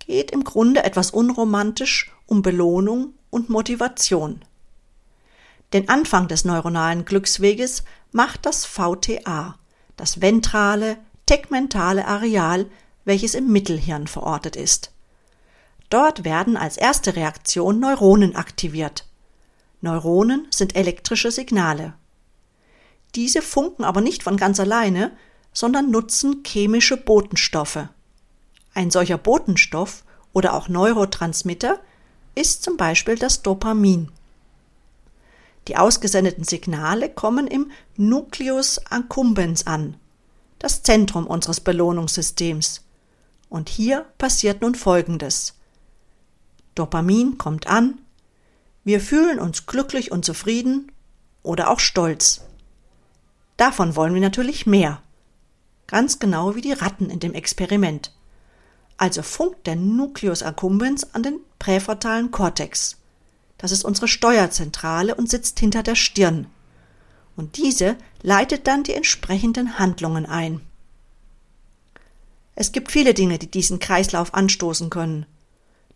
geht 0.00 0.32
im 0.32 0.44
Grunde 0.44 0.84
etwas 0.84 1.10
unromantisch 1.10 2.12
um 2.26 2.42
Belohnung 2.42 3.14
und 3.30 3.48
Motivation. 3.48 4.44
Den 5.72 5.88
Anfang 5.88 6.28
des 6.28 6.44
neuronalen 6.44 7.06
Glücksweges 7.06 7.84
macht 8.12 8.44
das 8.44 8.66
VTA, 8.66 9.56
das 9.96 10.20
ventrale, 10.20 10.98
tegmentale 11.24 12.06
Areal, 12.06 12.66
welches 13.06 13.34
im 13.34 13.50
Mittelhirn 13.50 14.06
verortet 14.06 14.54
ist. 14.54 14.92
Dort 15.88 16.24
werden 16.24 16.58
als 16.58 16.76
erste 16.76 17.16
Reaktion 17.16 17.80
Neuronen 17.80 18.36
aktiviert. 18.36 19.06
Neuronen 19.80 20.48
sind 20.50 20.76
elektrische 20.76 21.30
Signale. 21.30 21.94
Diese 23.14 23.40
funken 23.40 23.84
aber 23.84 24.02
nicht 24.02 24.22
von 24.22 24.36
ganz 24.36 24.60
alleine, 24.60 25.12
sondern 25.52 25.90
nutzen 25.90 26.42
chemische 26.46 26.96
Botenstoffe. 26.96 27.88
Ein 28.74 28.90
solcher 28.90 29.18
Botenstoff 29.18 30.04
oder 30.32 30.54
auch 30.54 30.68
Neurotransmitter 30.68 31.80
ist 32.34 32.62
zum 32.62 32.76
Beispiel 32.76 33.16
das 33.16 33.42
Dopamin. 33.42 34.10
Die 35.68 35.76
ausgesendeten 35.76 36.44
Signale 36.44 37.10
kommen 37.10 37.46
im 37.46 37.70
Nucleus 37.96 38.80
accumbens 38.86 39.66
an, 39.66 39.96
das 40.58 40.82
Zentrum 40.82 41.26
unseres 41.26 41.60
Belohnungssystems. 41.60 42.82
Und 43.48 43.68
hier 43.68 44.06
passiert 44.18 44.62
nun 44.62 44.74
Folgendes. 44.74 45.54
Dopamin 46.74 47.36
kommt 47.36 47.66
an, 47.66 47.98
wir 48.84 49.00
fühlen 49.00 49.38
uns 49.38 49.66
glücklich 49.66 50.10
und 50.10 50.24
zufrieden 50.24 50.90
oder 51.42 51.68
auch 51.68 51.80
stolz. 51.80 52.42
Davon 53.56 53.94
wollen 53.96 54.14
wir 54.14 54.20
natürlich 54.22 54.66
mehr. 54.66 55.02
Ganz 55.90 56.18
genau 56.18 56.54
wie 56.54 56.62
die 56.62 56.72
Ratten 56.72 57.10
in 57.10 57.20
dem 57.20 57.34
Experiment 57.34 58.12
also 59.00 59.22
funkt 59.22 59.66
der 59.66 59.76
Nucleus 59.76 60.42
accumbens 60.42 61.14
an 61.14 61.22
den 61.22 61.40
präfrontalen 61.58 62.30
Kortex. 62.30 62.98
Das 63.56 63.72
ist 63.72 63.82
unsere 63.82 64.08
Steuerzentrale 64.08 65.14
und 65.14 65.30
sitzt 65.30 65.58
hinter 65.58 65.82
der 65.82 65.94
Stirn. 65.94 66.48
Und 67.34 67.56
diese 67.56 67.96
leitet 68.20 68.66
dann 68.66 68.82
die 68.82 68.92
entsprechenden 68.92 69.78
Handlungen 69.78 70.26
ein. 70.26 70.60
Es 72.54 72.72
gibt 72.72 72.92
viele 72.92 73.14
Dinge, 73.14 73.38
die 73.38 73.50
diesen 73.50 73.78
Kreislauf 73.78 74.34
anstoßen 74.34 74.90
können. 74.90 75.24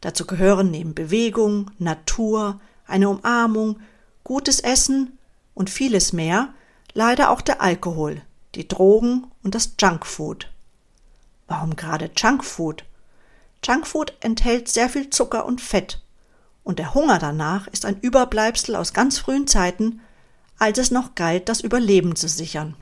Dazu 0.00 0.26
gehören 0.26 0.70
neben 0.70 0.94
Bewegung, 0.94 1.70
Natur, 1.78 2.58
eine 2.86 3.10
Umarmung, 3.10 3.80
gutes 4.22 4.60
Essen 4.60 5.18
und 5.52 5.68
vieles 5.68 6.14
mehr 6.14 6.54
leider 6.94 7.28
auch 7.28 7.42
der 7.42 7.60
Alkohol, 7.60 8.22
die 8.54 8.68
Drogen 8.68 9.26
und 9.42 9.54
das 9.54 9.74
Junkfood. 9.80 10.50
Warum 11.46 11.76
gerade 11.76 12.10
Junkfood? 12.16 12.84
Junkfood 13.62 14.14
enthält 14.20 14.68
sehr 14.68 14.88
viel 14.88 15.10
Zucker 15.10 15.46
und 15.46 15.60
Fett, 15.60 16.00
und 16.62 16.78
der 16.78 16.94
Hunger 16.94 17.18
danach 17.18 17.66
ist 17.68 17.84
ein 17.84 18.00
Überbleibsel 18.00 18.74
aus 18.74 18.94
ganz 18.94 19.18
frühen 19.18 19.46
Zeiten, 19.46 20.00
als 20.58 20.78
es 20.78 20.90
noch 20.90 21.14
galt, 21.14 21.48
das 21.48 21.60
Überleben 21.60 22.16
zu 22.16 22.28
sichern. 22.28 22.76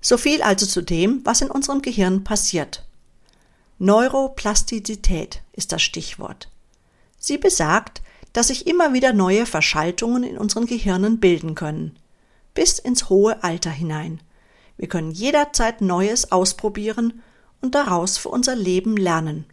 So 0.00 0.16
viel 0.16 0.42
also 0.42 0.64
zu 0.64 0.82
dem, 0.82 1.20
was 1.24 1.40
in 1.40 1.50
unserem 1.50 1.82
Gehirn 1.82 2.24
passiert. 2.24 2.86
Neuroplastizität 3.78 5.42
ist 5.52 5.72
das 5.72 5.82
Stichwort. 5.82 6.48
Sie 7.18 7.36
besagt, 7.36 8.02
dass 8.32 8.48
sich 8.48 8.66
immer 8.66 8.92
wieder 8.92 9.12
neue 9.12 9.46
Verschaltungen 9.46 10.24
in 10.24 10.38
unseren 10.38 10.66
Gehirnen 10.66 11.20
bilden 11.20 11.54
können, 11.54 11.98
bis 12.54 12.78
ins 12.78 13.08
hohe 13.08 13.42
Alter 13.42 13.70
hinein. 13.70 14.20
Wir 14.78 14.88
können 14.88 15.10
jederzeit 15.10 15.80
Neues 15.82 16.32
ausprobieren 16.32 17.22
und 17.60 17.74
daraus 17.74 18.16
für 18.16 18.30
unser 18.30 18.56
Leben 18.56 18.96
lernen. 18.96 19.44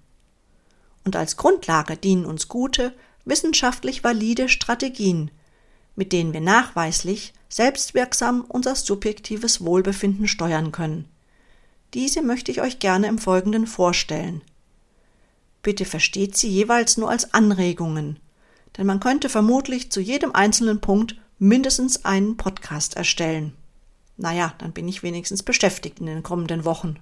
Und 1.03 1.15
als 1.15 1.35
Grundlage 1.35 1.97
dienen 1.97 2.25
uns 2.25 2.47
gute, 2.47 2.93
wissenschaftlich 3.25 4.03
valide 4.03 4.47
Strategien, 4.47 5.31
mit 5.95 6.13
denen 6.13 6.31
wir 6.31 6.41
nachweislich 6.41 7.33
selbstwirksam 7.49 8.45
unser 8.47 8.75
subjektives 8.75 9.63
Wohlbefinden 9.63 10.27
steuern 10.27 10.71
können. 10.71 11.09
Diese 11.93 12.21
möchte 12.21 12.51
ich 12.51 12.61
euch 12.61 12.79
gerne 12.79 13.07
im 13.07 13.17
Folgenden 13.17 13.67
vorstellen. 13.67 14.41
Bitte 15.63 15.85
versteht 15.85 16.37
sie 16.37 16.49
jeweils 16.49 16.97
nur 16.97 17.09
als 17.09 17.33
Anregungen, 17.33 18.19
denn 18.77 18.85
man 18.85 18.99
könnte 18.99 19.29
vermutlich 19.29 19.91
zu 19.91 20.01
jedem 20.01 20.35
einzelnen 20.35 20.81
Punkt 20.81 21.15
mindestens 21.39 22.05
einen 22.05 22.37
Podcast 22.37 22.95
erstellen. 22.95 23.55
Naja, 24.17 24.53
dann 24.59 24.71
bin 24.71 24.87
ich 24.87 25.03
wenigstens 25.03 25.43
beschäftigt 25.43 25.99
in 25.99 26.05
den 26.05 26.23
kommenden 26.23 26.63
Wochen. 26.63 26.95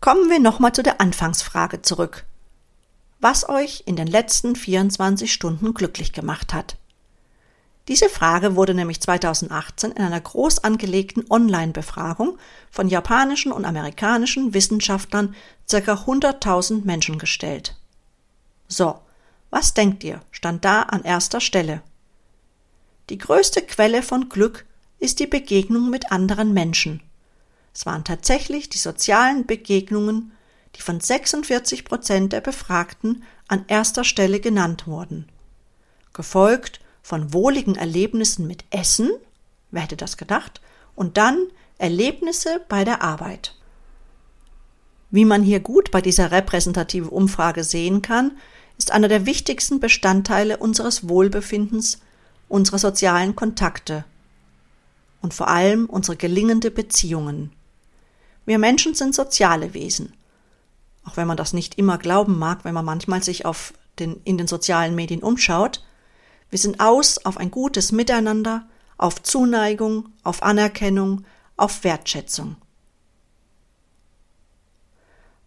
Kommen 0.00 0.30
wir 0.30 0.40
nochmal 0.40 0.72
zu 0.72 0.82
der 0.82 1.00
Anfangsfrage 1.00 1.82
zurück. 1.82 2.24
Was 3.20 3.46
euch 3.46 3.82
in 3.84 3.96
den 3.96 4.06
letzten 4.06 4.56
24 4.56 5.30
Stunden 5.30 5.74
glücklich 5.74 6.14
gemacht 6.14 6.54
hat? 6.54 6.79
Diese 7.88 8.08
Frage 8.08 8.56
wurde 8.56 8.74
nämlich 8.74 9.00
2018 9.00 9.92
in 9.92 10.02
einer 10.02 10.20
groß 10.20 10.62
angelegten 10.64 11.24
Online-Befragung 11.28 12.38
von 12.70 12.88
japanischen 12.88 13.52
und 13.52 13.64
amerikanischen 13.64 14.54
Wissenschaftlern 14.54 15.34
ca. 15.68 15.76
100.000 15.76 16.84
Menschen 16.84 17.18
gestellt. 17.18 17.76
So, 18.68 19.00
was 19.50 19.74
denkt 19.74 20.04
ihr, 20.04 20.20
stand 20.30 20.64
da 20.64 20.82
an 20.82 21.02
erster 21.02 21.40
Stelle? 21.40 21.82
Die 23.08 23.18
größte 23.18 23.62
Quelle 23.62 24.02
von 24.02 24.28
Glück 24.28 24.66
ist 25.00 25.18
die 25.18 25.26
Begegnung 25.26 25.90
mit 25.90 26.12
anderen 26.12 26.52
Menschen. 26.52 27.02
Es 27.74 27.86
waren 27.86 28.04
tatsächlich 28.04 28.68
die 28.68 28.78
sozialen 28.78 29.46
Begegnungen, 29.46 30.32
die 30.76 30.82
von 30.82 31.00
46 31.00 31.84
Prozent 31.84 32.32
der 32.32 32.40
Befragten 32.40 33.24
an 33.48 33.64
erster 33.66 34.04
Stelle 34.04 34.38
genannt 34.38 34.86
wurden. 34.86 35.28
Gefolgt 36.12 36.80
von 37.10 37.32
wohligen 37.32 37.74
Erlebnissen 37.74 38.46
mit 38.46 38.62
Essen, 38.70 39.10
wer 39.72 39.82
hätte 39.82 39.96
das 39.96 40.16
gedacht, 40.16 40.60
und 40.94 41.16
dann 41.16 41.48
Erlebnisse 41.76 42.60
bei 42.68 42.84
der 42.84 43.02
Arbeit. 43.02 43.56
Wie 45.10 45.24
man 45.24 45.42
hier 45.42 45.58
gut 45.58 45.90
bei 45.90 46.02
dieser 46.02 46.30
repräsentativen 46.30 47.08
Umfrage 47.08 47.64
sehen 47.64 48.00
kann, 48.00 48.38
ist 48.78 48.92
einer 48.92 49.08
der 49.08 49.26
wichtigsten 49.26 49.80
Bestandteile 49.80 50.58
unseres 50.58 51.08
Wohlbefindens 51.08 51.98
unsere 52.48 52.78
sozialen 52.78 53.34
Kontakte 53.34 54.04
und 55.20 55.34
vor 55.34 55.48
allem 55.48 55.86
unsere 55.86 56.16
gelingende 56.16 56.70
Beziehungen. 56.70 57.50
Wir 58.46 58.60
Menschen 58.60 58.94
sind 58.94 59.16
soziale 59.16 59.74
Wesen. 59.74 60.12
Auch 61.04 61.16
wenn 61.16 61.26
man 61.26 61.36
das 61.36 61.54
nicht 61.54 61.76
immer 61.76 61.98
glauben 61.98 62.38
mag, 62.38 62.64
wenn 62.64 62.74
man 62.74 62.84
manchmal 62.84 63.20
sich 63.20 63.46
auf 63.46 63.74
den, 63.98 64.20
in 64.22 64.38
den 64.38 64.46
sozialen 64.46 64.94
Medien 64.94 65.24
umschaut. 65.24 65.82
Wir 66.50 66.58
sind 66.58 66.80
aus 66.80 67.24
auf 67.24 67.36
ein 67.36 67.50
gutes 67.50 67.92
Miteinander, 67.92 68.66
auf 68.98 69.22
Zuneigung, 69.22 70.10
auf 70.24 70.42
Anerkennung, 70.42 71.24
auf 71.56 71.84
Wertschätzung. 71.84 72.56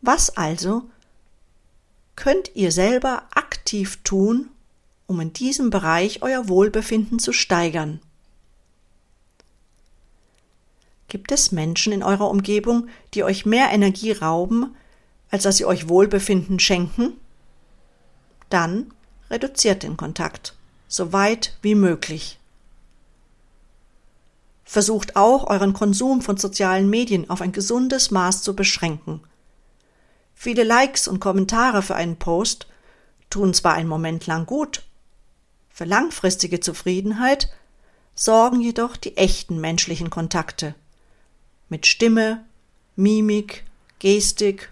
Was 0.02 0.36
also 0.36 0.84
könnt 2.16 2.56
ihr 2.56 2.72
selber 2.72 3.24
aktiv 3.34 4.00
tun, 4.04 4.50
um 5.08 5.20
in 5.20 5.34
diesem 5.34 5.70
Bereich 5.70 6.22
euer 6.22 6.48
Wohlbefinden 6.48 7.20
zu 7.20 7.34
steigern? 7.34 8.00
Gibt 11.08 11.32
es 11.32 11.52
Menschen 11.52 11.94
in 11.94 12.02
eurer 12.02 12.30
Umgebung, 12.30 12.88
die 13.14 13.24
euch 13.24 13.46
mehr 13.46 13.70
Energie 13.72 14.12
rauben, 14.14 14.76
als 15.30 15.44
dass 15.44 15.58
sie 15.58 15.66
euch 15.66 15.88
Wohlbefinden 15.88 16.60
schenken? 16.60 17.14
Dann 18.50 18.94
reduziert 19.30 19.84
den 19.84 19.96
Kontakt, 19.96 20.56
so 20.94 21.12
weit 21.12 21.58
wie 21.64 21.74
möglich. 21.74 22.38
Versucht 24.64 25.16
auch, 25.16 25.48
euren 25.48 25.74
Konsum 25.74 26.22
von 26.22 26.38
sozialen 26.38 26.88
Medien 26.88 27.32
auf 27.32 27.42
ein 27.42 27.52
gesundes 27.52 28.12
Maß 28.12 28.44
zu 28.44 28.56
beschränken. 28.56 29.22
Viele 30.36 30.64
Likes 30.64 31.08
und 31.08 31.20
Kommentare 31.20 31.82
für 31.82 31.96
einen 31.96 32.18
Post 32.18 32.68
tun 33.32 33.56
zwar 33.56 33.74
einen 33.74 33.90
Moment 33.90 34.28
lang 34.28 34.46
gut, 34.46 34.84
für 35.72 35.86
langfristige 35.86 36.60
Zufriedenheit 36.60 37.50
sorgen 38.14 38.62
jedoch 38.62 38.96
die 38.96 39.18
echten 39.18 39.60
menschlichen 39.60 40.12
Kontakte, 40.12 40.76
mit 41.70 41.88
Stimme, 41.88 42.46
Mimik, 42.96 43.64
Gestik. 43.98 44.72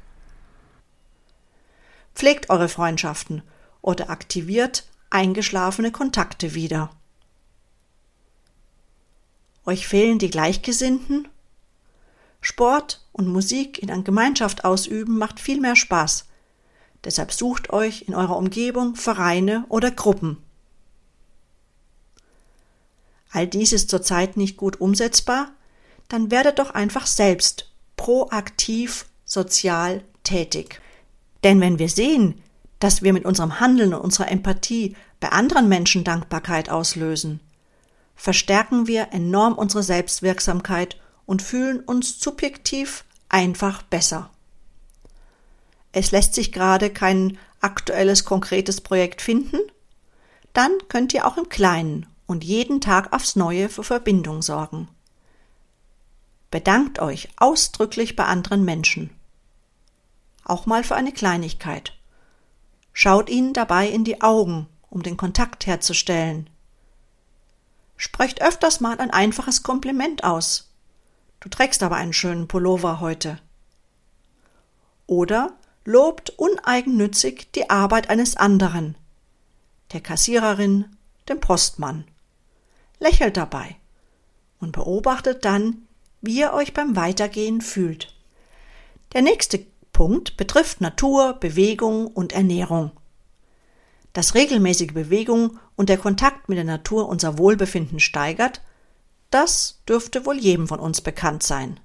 Pflegt 2.13 2.51
eure 2.51 2.69
Freundschaften 2.69 3.41
oder 3.81 4.11
aktiviert 4.11 4.83
eingeschlafene 5.11 5.91
Kontakte 5.91 6.55
wieder. 6.55 6.89
Euch 9.65 9.87
fehlen 9.87 10.17
die 10.17 10.31
Gleichgesinnten? 10.31 11.27
Sport 12.41 13.05
und 13.11 13.27
Musik 13.27 13.77
in 13.79 13.91
einer 13.91 14.01
Gemeinschaft 14.01 14.65
ausüben 14.65 15.19
macht 15.19 15.39
viel 15.39 15.61
mehr 15.61 15.75
Spaß. 15.75 16.25
Deshalb 17.03 17.31
sucht 17.31 17.71
euch 17.71 18.03
in 18.07 18.15
eurer 18.15 18.37
Umgebung 18.37 18.95
Vereine 18.95 19.65
oder 19.69 19.91
Gruppen. 19.91 20.37
All 23.31 23.47
dies 23.47 23.71
ist 23.71 23.89
zurzeit 23.89 24.37
nicht 24.37 24.57
gut 24.57 24.81
umsetzbar, 24.81 25.51
dann 26.09 26.31
werdet 26.31 26.59
doch 26.59 26.71
einfach 26.71 27.07
selbst 27.07 27.71
proaktiv 27.95 29.05
sozial 29.23 30.03
tätig. 30.23 30.81
Denn 31.43 31.61
wenn 31.61 31.79
wir 31.79 31.89
sehen, 31.89 32.41
dass 32.81 33.03
wir 33.03 33.13
mit 33.13 33.25
unserem 33.25 33.59
Handeln 33.59 33.93
und 33.93 34.01
unserer 34.01 34.29
Empathie 34.29 34.95
bei 35.19 35.29
anderen 35.29 35.69
Menschen 35.69 36.03
Dankbarkeit 36.03 36.69
auslösen, 36.69 37.39
verstärken 38.15 38.87
wir 38.87 39.09
enorm 39.11 39.53
unsere 39.53 39.83
Selbstwirksamkeit 39.83 40.97
und 41.25 41.41
fühlen 41.41 41.79
uns 41.79 42.19
subjektiv 42.19 43.05
einfach 43.29 43.83
besser. 43.83 44.29
Es 45.91 46.11
lässt 46.11 46.33
sich 46.33 46.51
gerade 46.51 46.89
kein 46.89 47.37
aktuelles 47.59 48.25
konkretes 48.25 48.81
Projekt 48.81 49.21
finden? 49.21 49.59
Dann 50.53 50.71
könnt 50.89 51.13
ihr 51.13 51.27
auch 51.27 51.37
im 51.37 51.49
Kleinen 51.49 52.07
und 52.25 52.43
jeden 52.43 52.81
Tag 52.81 53.13
aufs 53.13 53.35
Neue 53.35 53.69
für 53.69 53.83
Verbindung 53.83 54.41
sorgen. 54.41 54.87
Bedankt 56.49 56.99
euch 56.99 57.29
ausdrücklich 57.37 58.15
bei 58.15 58.25
anderen 58.25 58.65
Menschen. 58.65 59.11
Auch 60.43 60.65
mal 60.65 60.83
für 60.83 60.95
eine 60.95 61.11
Kleinigkeit. 61.11 61.93
Schaut 62.93 63.29
ihnen 63.29 63.53
dabei 63.53 63.87
in 63.87 64.03
die 64.03 64.21
Augen, 64.21 64.67
um 64.89 65.03
den 65.03 65.17
Kontakt 65.17 65.65
herzustellen. 65.65 66.49
Sprecht 67.97 68.41
öfters 68.41 68.79
mal 68.81 68.99
ein 68.99 69.11
einfaches 69.11 69.63
Kompliment 69.63 70.23
aus. 70.23 70.71
Du 71.39 71.49
trägst 71.49 71.83
aber 71.83 71.95
einen 71.95 72.13
schönen 72.13 72.47
Pullover 72.47 72.99
heute. 72.99 73.39
Oder 75.07 75.53
lobt 75.85 76.31
uneigennützig 76.31 77.51
die 77.53 77.69
Arbeit 77.69 78.09
eines 78.09 78.37
anderen, 78.37 78.95
der 79.93 80.01
Kassiererin, 80.01 80.85
dem 81.27 81.39
Postmann. 81.39 82.05
Lächelt 82.99 83.37
dabei 83.37 83.75
und 84.59 84.73
beobachtet 84.73 85.43
dann, 85.43 85.87
wie 86.21 86.39
ihr 86.39 86.53
euch 86.53 86.73
beim 86.73 86.95
Weitergehen 86.95 87.61
fühlt. 87.61 88.13
Der 89.13 89.21
nächste 89.21 89.65
Punkt 89.93 90.37
betrifft 90.37 90.81
Natur, 90.81 91.33
Bewegung 91.33 92.07
und 92.07 92.33
Ernährung. 92.33 92.91
Dass 94.13 94.35
regelmäßige 94.35 94.93
Bewegung 94.93 95.59
und 95.75 95.89
der 95.89 95.97
Kontakt 95.97 96.49
mit 96.49 96.57
der 96.57 96.65
Natur 96.65 97.07
unser 97.07 97.37
Wohlbefinden 97.37 97.99
steigert, 97.99 98.61
das 99.29 99.81
dürfte 99.87 100.25
wohl 100.25 100.37
jedem 100.37 100.67
von 100.67 100.79
uns 100.79 101.01
bekannt 101.01 101.43
sein. 101.43 101.79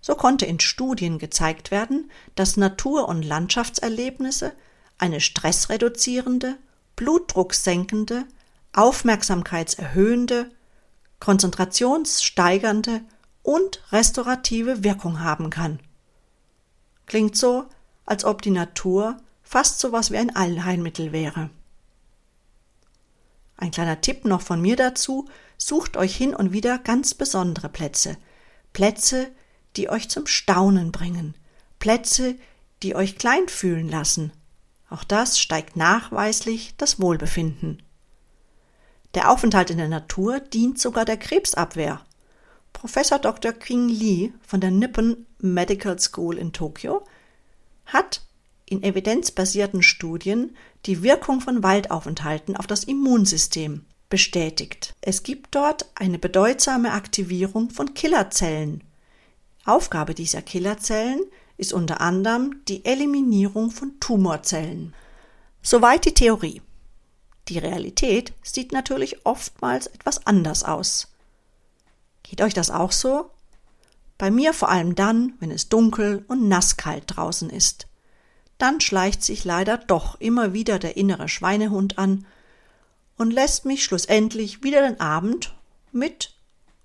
So 0.00 0.14
konnte 0.14 0.44
in 0.46 0.60
Studien 0.60 1.18
gezeigt 1.18 1.70
werden, 1.70 2.10
dass 2.34 2.56
Natur- 2.56 3.08
und 3.08 3.22
Landschaftserlebnisse 3.22 4.52
eine 4.98 5.20
stressreduzierende, 5.20 6.56
blutdrucksenkende, 6.96 8.24
aufmerksamkeitserhöhende, 8.72 10.50
konzentrationssteigernde 11.20 13.00
und 13.42 13.82
restaurative 13.92 14.84
Wirkung 14.84 15.20
haben 15.20 15.50
kann. 15.50 15.80
Klingt 17.06 17.36
so, 17.36 17.66
als 18.06 18.24
ob 18.24 18.42
die 18.42 18.50
Natur 18.50 19.16
fast 19.42 19.78
so 19.78 19.92
was 19.92 20.10
wie 20.10 20.18
ein 20.18 20.34
Allheilmittel 20.34 21.12
wäre. 21.12 21.50
Ein 23.56 23.70
kleiner 23.70 24.00
Tipp 24.00 24.24
noch 24.24 24.42
von 24.42 24.60
mir 24.60 24.76
dazu, 24.76 25.28
sucht 25.58 25.96
euch 25.96 26.16
hin 26.16 26.34
und 26.34 26.52
wieder 26.52 26.78
ganz 26.78 27.14
besondere 27.14 27.68
Plätze. 27.68 28.16
Plätze, 28.72 29.30
die 29.76 29.88
euch 29.88 30.08
zum 30.08 30.26
Staunen 30.26 30.92
bringen. 30.92 31.34
Plätze, 31.78 32.36
die 32.82 32.94
euch 32.96 33.16
klein 33.16 33.48
fühlen 33.48 33.88
lassen. 33.88 34.32
Auch 34.90 35.04
das 35.04 35.38
steigt 35.38 35.76
nachweislich 35.76 36.74
das 36.76 37.00
Wohlbefinden. 37.00 37.82
Der 39.14 39.30
Aufenthalt 39.30 39.70
in 39.70 39.78
der 39.78 39.88
Natur 39.88 40.40
dient 40.40 40.80
sogar 40.80 41.04
der 41.04 41.16
Krebsabwehr. 41.16 42.00
Professor 42.74 43.18
Dr. 43.18 43.52
King 43.52 43.88
Lee 43.88 44.34
von 44.42 44.60
der 44.60 44.70
Nippon 44.70 45.24
Medical 45.38 45.98
School 45.98 46.36
in 46.36 46.52
Tokio 46.52 47.06
hat 47.86 48.20
in 48.66 48.82
evidenzbasierten 48.82 49.82
Studien 49.82 50.54
die 50.84 51.02
Wirkung 51.02 51.40
von 51.40 51.62
Waldaufenthalten 51.62 52.56
auf 52.56 52.66
das 52.66 52.84
Immunsystem 52.84 53.86
bestätigt. 54.10 54.94
Es 55.00 55.22
gibt 55.22 55.54
dort 55.54 55.86
eine 55.94 56.18
bedeutsame 56.18 56.92
Aktivierung 56.92 57.70
von 57.70 57.94
Killerzellen. 57.94 58.84
Aufgabe 59.64 60.14
dieser 60.14 60.42
Killerzellen 60.42 61.20
ist 61.56 61.72
unter 61.72 62.00
anderem 62.00 62.62
die 62.68 62.84
Eliminierung 62.84 63.70
von 63.70 63.98
Tumorzellen. 64.00 64.94
Soweit 65.62 66.04
die 66.04 66.12
Theorie. 66.12 66.60
Die 67.48 67.58
Realität 67.58 68.34
sieht 68.42 68.72
natürlich 68.72 69.24
oftmals 69.24 69.86
etwas 69.86 70.26
anders 70.26 70.64
aus. 70.64 71.13
Geht 72.24 72.40
euch 72.40 72.54
das 72.54 72.70
auch 72.70 72.90
so? 72.90 73.30
Bei 74.18 74.32
mir 74.32 74.52
vor 74.52 74.70
allem 74.70 74.96
dann, 74.96 75.34
wenn 75.38 75.52
es 75.52 75.68
dunkel 75.68 76.24
und 76.26 76.48
nasskalt 76.48 77.04
draußen 77.06 77.50
ist. 77.50 77.86
Dann 78.58 78.80
schleicht 78.80 79.22
sich 79.22 79.44
leider 79.44 79.78
doch 79.78 80.20
immer 80.20 80.52
wieder 80.52 80.78
der 80.80 80.96
innere 80.96 81.28
Schweinehund 81.28 81.98
an 81.98 82.26
und 83.16 83.32
lässt 83.32 83.64
mich 83.64 83.84
schlussendlich 83.84 84.62
wieder 84.62 84.82
den 84.82 85.00
Abend 85.00 85.54
mit 85.92 86.34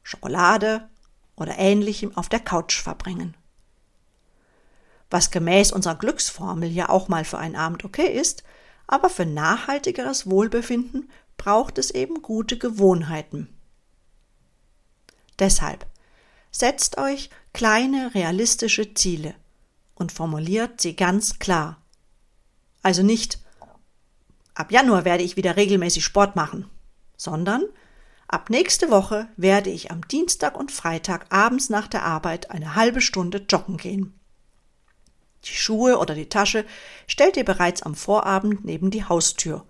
Schokolade 0.03 0.87
oder 1.35 1.57
ähnlichem 1.57 2.15
auf 2.17 2.29
der 2.29 2.39
Couch 2.39 2.81
verbringen. 2.81 3.35
Was 5.09 5.31
gemäß 5.31 5.71
unserer 5.71 5.95
Glücksformel 5.95 6.69
ja 6.69 6.89
auch 6.89 7.07
mal 7.07 7.25
für 7.25 7.37
einen 7.37 7.55
Abend 7.55 7.85
okay 7.85 8.07
ist, 8.07 8.43
aber 8.87 9.09
für 9.09 9.25
nachhaltigeres 9.25 10.29
Wohlbefinden 10.29 11.09
braucht 11.37 11.77
es 11.77 11.91
eben 11.91 12.21
gute 12.21 12.57
Gewohnheiten. 12.57 13.58
Deshalb 15.39 15.85
setzt 16.51 16.97
euch 16.97 17.29
kleine 17.53 18.13
realistische 18.13 18.93
Ziele 18.93 19.35
und 19.95 20.11
formuliert 20.11 20.81
sie 20.81 20.95
ganz 20.95 21.39
klar. 21.39 21.81
Also 22.81 23.03
nicht 23.03 23.39
ab 24.53 24.71
Januar 24.71 25.05
werde 25.05 25.23
ich 25.23 25.37
wieder 25.37 25.55
regelmäßig 25.55 26.03
Sport 26.03 26.35
machen, 26.35 26.69
sondern 27.17 27.63
ab 28.27 28.49
nächste 28.49 28.89
Woche 28.89 29.27
werde 29.37 29.69
ich 29.69 29.91
am 29.91 30.07
Dienstag 30.07 30.57
und 30.57 30.71
Freitag 30.71 31.27
abends 31.29 31.69
nach 31.69 31.87
der 31.87 32.03
Arbeit 32.03 32.51
eine 32.51 32.75
halbe 32.75 33.01
Stunde 33.01 33.45
joggen 33.49 33.77
gehen. 33.77 34.19
Die 35.45 35.55
Schuhe 35.55 35.97
oder 35.97 36.15
die 36.15 36.29
Tasche 36.29 36.65
stellt 37.07 37.37
ihr 37.37 37.45
bereits 37.45 37.81
am 37.81 37.95
Vorabend 37.95 38.65
neben 38.65 38.91
die 38.91 39.05
Haustür 39.05 39.65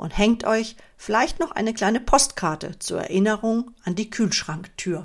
und 0.00 0.16
hängt 0.16 0.44
euch 0.44 0.76
vielleicht 0.96 1.40
noch 1.40 1.50
eine 1.50 1.74
kleine 1.74 2.00
Postkarte 2.00 2.78
zur 2.78 3.00
Erinnerung 3.02 3.72
an 3.84 3.94
die 3.94 4.08
Kühlschranktür. 4.08 5.04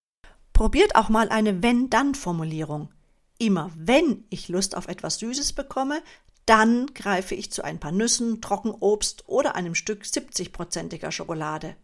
Probiert 0.54 0.96
auch 0.96 1.10
mal 1.10 1.28
eine 1.30 1.62
Wenn-Dann-Formulierung. 1.62 2.90
Immer 3.38 3.72
wenn 3.76 4.24
ich 4.30 4.48
Lust 4.48 4.78
auf 4.78 4.88
etwas 4.88 5.20
Süßes 5.20 5.52
bekomme, 5.52 6.02
dann 6.46 6.94
greife 6.94 7.36
ich 7.36 7.52
zu 7.52 7.64
ein 7.64 7.80
paar 7.80 7.92
Nüssen, 7.92 8.40
Trockenobst 8.40 9.28
oder 9.28 9.56
einem 9.56 9.76
Stück 9.76 10.04
70-prozentiger 10.04 11.12
Schokolade. 11.12 11.76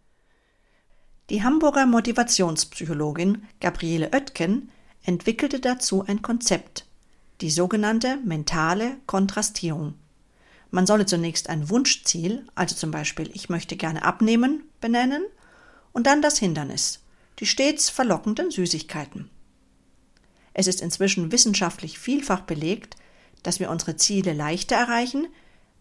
Die 1.29 1.43
Hamburger 1.43 1.85
Motivationspsychologin 1.85 3.43
Gabriele 3.59 4.11
Oetken 4.13 4.71
entwickelte 5.03 5.59
dazu 5.59 6.05
ein 6.07 6.21
Konzept, 6.21 6.85
die 7.41 7.49
sogenannte 7.49 8.17
mentale 8.23 8.97
Kontrastierung. 9.05 9.95
Man 10.71 10.87
solle 10.87 11.05
zunächst 11.05 11.49
ein 11.49 11.69
Wunschziel, 11.69 12.47
also 12.55 12.75
zum 12.75 12.91
Beispiel 12.91 13.29
ich 13.33 13.49
möchte 13.49 13.75
gerne 13.75 14.03
abnehmen, 14.03 14.63
benennen 14.79 15.23
und 15.91 16.07
dann 16.07 16.21
das 16.21 16.39
Hindernis, 16.39 17.01
die 17.39 17.45
stets 17.45 17.89
verlockenden 17.89 18.51
Süßigkeiten. 18.51 19.29
Es 20.53 20.67
ist 20.67 20.81
inzwischen 20.81 21.31
wissenschaftlich 21.31 21.99
vielfach 21.99 22.41
belegt, 22.41 22.95
dass 23.43 23.59
wir 23.59 23.69
unsere 23.69 23.97
Ziele 23.97 24.33
leichter 24.33 24.77
erreichen, 24.77 25.27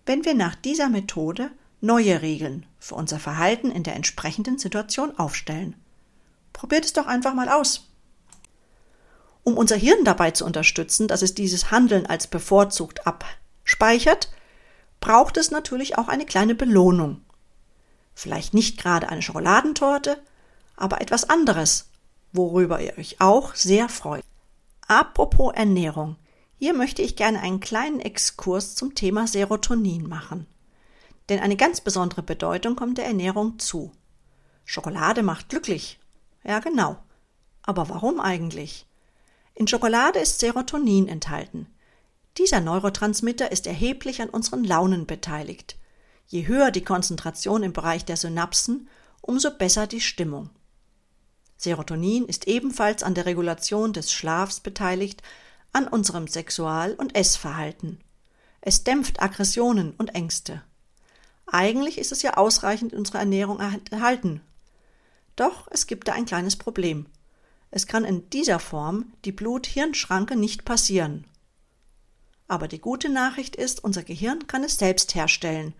wenn 0.07 0.25
wir 0.25 0.35
nach 0.35 0.57
dieser 0.57 0.89
Methode 0.89 1.51
neue 1.81 2.21
Regeln 2.21 2.67
für 2.79 2.97
unser 2.97 3.21
Verhalten 3.21 3.71
in 3.71 3.85
der 3.85 3.95
entsprechenden 3.95 4.59
Situation 4.59 5.17
aufstellen. 5.19 5.77
Probiert 6.53 6.85
es 6.85 6.93
doch 6.93 7.07
einfach 7.07 7.35
mal 7.35 7.49
aus. 7.49 7.89
Um 9.45 9.57
unser 9.57 9.77
Hirn 9.77 10.05
dabei 10.05 10.33
zu 10.33 10.45
unterstützen, 10.45 11.09
dass 11.09 11.23
es 11.23 11.35
dieses 11.35 11.71
Handeln 11.71 12.07
als 12.07 12.27
bevorzugt 12.27 13.07
abspeichert, 13.07 14.31
braucht 15.01 15.37
es 15.37 15.51
natürlich 15.51 15.99
auch 15.99 16.09
eine 16.09 16.27
kleine 16.27 16.55
Belohnung. 16.55 17.23
Vielleicht 18.15 18.55
nicht 18.55 18.79
gerade 18.79 19.09
eine 19.09 19.23
Schokoladentorte, 19.23 20.23
aber 20.77 21.01
etwas 21.01 21.29
anderes, 21.29 21.91
worüber 22.33 22.81
ihr 22.81 22.97
euch 22.99 23.21
auch 23.21 23.55
sehr 23.55 23.89
freut. 23.89 24.25
Apropos 24.87 25.55
Ernährung. 25.55 26.17
Hier 26.59 26.75
möchte 26.75 27.01
ich 27.01 27.17
gerne 27.17 27.41
einen 27.41 27.61
kleinen 27.61 28.01
Exkurs 28.01 28.75
zum 28.75 28.95
Thema 28.95 29.27
Serotonin 29.27 30.07
machen. 30.07 30.47
Denn 31.29 31.41
eine 31.41 31.57
ganz 31.57 31.81
besondere 31.81 32.23
Bedeutung 32.23 32.77
kommt 32.77 32.99
der 32.99 33.07
Ernährung 33.07 33.59
zu. 33.59 33.93
Schokolade 34.65 35.23
macht 35.23 35.49
glücklich. 35.49 35.99
Ja, 36.45 36.59
genau. 36.59 36.99
Aber 37.63 37.89
warum 37.89 38.21
eigentlich? 38.21 38.87
In 39.55 39.67
Schokolade 39.69 40.19
ist 40.19 40.41
Serotonin 40.41 41.09
enthalten. 41.09 41.67
Dieser 42.41 42.63
Neurotransmitter 42.63 43.53
ist 43.53 43.67
erheblich 43.67 44.23
an 44.23 44.31
unseren 44.31 44.65
Launen 44.65 45.05
beteiligt. 45.05 45.77
Je 46.27 46.47
höher 46.47 46.71
die 46.71 46.83
Konzentration 46.83 47.63
im 47.63 47.75
Bereich 47.75 48.07
der 48.07 48.17
Synapsen, 48.17 48.89
umso 49.21 49.51
besser 49.51 49.87
die 49.87 50.01
Stimmung. 50.01 50.49
Serotonin 51.59 52.25
ist 52.25 52.49
ebenfalls 52.49 53.03
an 53.03 53.13
der 53.13 53.27
Regulation 53.27 53.93
des 53.93 54.11
Schlafs 54.11 54.61
beteiligt, 54.61 55.23
an 55.75 55.87
unserem 55.87 56.29
Sexual- 56.29 56.95
und 56.95 57.15
Essverhalten. 57.15 58.01
Es 58.63 58.85
dämpft 58.85 59.21
Aggressionen 59.21 59.93
und 59.99 60.15
Ängste. 60.15 60.63
Eigentlich 61.45 61.99
ist 61.99 62.11
es 62.11 62.23
ja 62.23 62.39
ausreichend 62.39 62.95
in 62.95 63.01
unserer 63.01 63.19
Ernährung 63.19 63.61
enthalten. 63.61 64.41
Doch 65.37 65.69
es 65.71 65.87
gibt 65.87 66.09
da 66.09 66.15
ein 66.15 66.25
kleines 66.25 66.57
Problem. 66.57 67.05
Es 67.71 67.87
kann 67.87 68.07
in 68.07 68.31
dieser 68.31 68.61
Form 68.61 69.13
die 69.27 69.33
Blut-Hirn-Schranke 69.33 70.37
nicht 70.37 70.65
passieren. 70.65 71.27
Aber 72.51 72.67
die 72.67 72.81
gute 72.81 73.09
Nachricht 73.09 73.55
ist, 73.55 73.85
unser 73.85 74.03
Gehirn 74.03 74.49
kann 74.49 74.65
es 74.65 74.77
selbst 74.77 75.15
herstellen, 75.15 75.73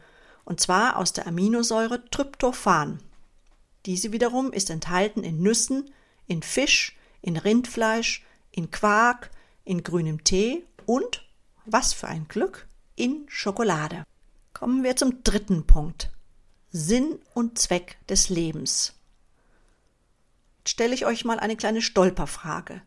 und 0.45 0.61
zwar 0.61 0.99
aus 0.99 1.13
der 1.13 1.27
Aminosäure 1.27 2.09
Tryptophan. 2.11 3.01
Diese 3.87 4.13
wiederum 4.13 4.53
ist 4.53 4.71
enthalten 4.71 5.25
in 5.25 5.43
Nüssen, 5.43 5.93
in 6.29 6.45
Fisch, 6.45 6.97
in 7.23 7.37
Rindfleisch, 7.37 8.25
in 8.53 8.71
Quark, 8.71 9.33
in 9.65 9.83
grünem 9.83 10.23
Tee 10.23 10.65
und, 10.87 11.29
was 11.67 11.93
für 11.93 12.07
ein 12.07 12.29
Glück, 12.29 12.69
in 12.95 13.27
Schokolade. 13.27 14.05
Kommen 14.53 14.85
wir 14.85 14.95
zum 14.95 15.25
dritten 15.25 15.67
Punkt. 15.67 16.13
Sinn 16.71 17.19
und 17.35 17.59
Zweck 17.59 17.97
des 18.07 18.29
Lebens 18.29 18.95
stelle 20.65 20.95
ich 20.95 21.05
euch 21.05 21.25
mal 21.25 21.41
eine 21.41 21.57
kleine 21.57 21.83
Stolperfrage. 21.83 22.81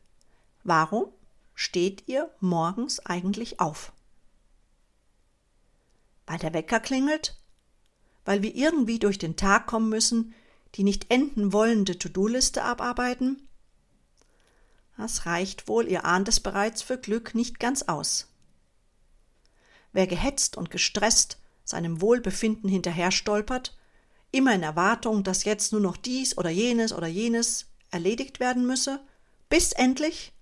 Warum 0.63 1.07
steht 1.55 2.07
ihr 2.07 2.29
morgens 2.39 2.99
eigentlich 3.05 3.59
auf? 3.59 3.91
Weil 6.25 6.39
der 6.39 6.53
Wecker 6.53 6.79
klingelt? 6.79 7.37
Weil 8.25 8.41
wir 8.41 8.55
irgendwie 8.55 8.99
durch 8.99 9.17
den 9.17 9.35
Tag 9.35 9.67
kommen 9.67 9.89
müssen, 9.89 10.33
die 10.75 10.83
nicht 10.83 11.11
enden 11.11 11.53
wollende 11.53 11.99
To-Do-Liste 11.99 12.63
abarbeiten? 12.63 13.47
Das 14.97 15.25
reicht 15.25 15.67
wohl, 15.67 15.87
ihr 15.87 16.05
ahnt 16.05 16.27
es 16.27 16.39
bereits, 16.39 16.81
für 16.81 16.97
Glück 16.97 17.35
nicht 17.35 17.59
ganz 17.59 17.83
aus. 17.83 18.27
Wer 19.91 20.07
gehetzt 20.07 20.57
und 20.57 20.69
gestresst 20.71 21.39
seinem 21.63 22.01
Wohlbefinden 22.01 22.69
hinterher 22.69 23.11
stolpert, 23.11 23.77
immer 24.31 24.53
in 24.53 24.63
Erwartung, 24.63 25.23
dass 25.23 25.43
jetzt 25.43 25.71
nur 25.71 25.81
noch 25.81 25.97
dies 25.97 26.37
oder 26.37 26.49
jenes 26.49 26.93
oder 26.93 27.07
jenes 27.07 27.67
erledigt 27.91 28.39
werden 28.39 28.65
müsse, 28.65 28.99
bis 29.49 29.71
endlich, 29.71 30.32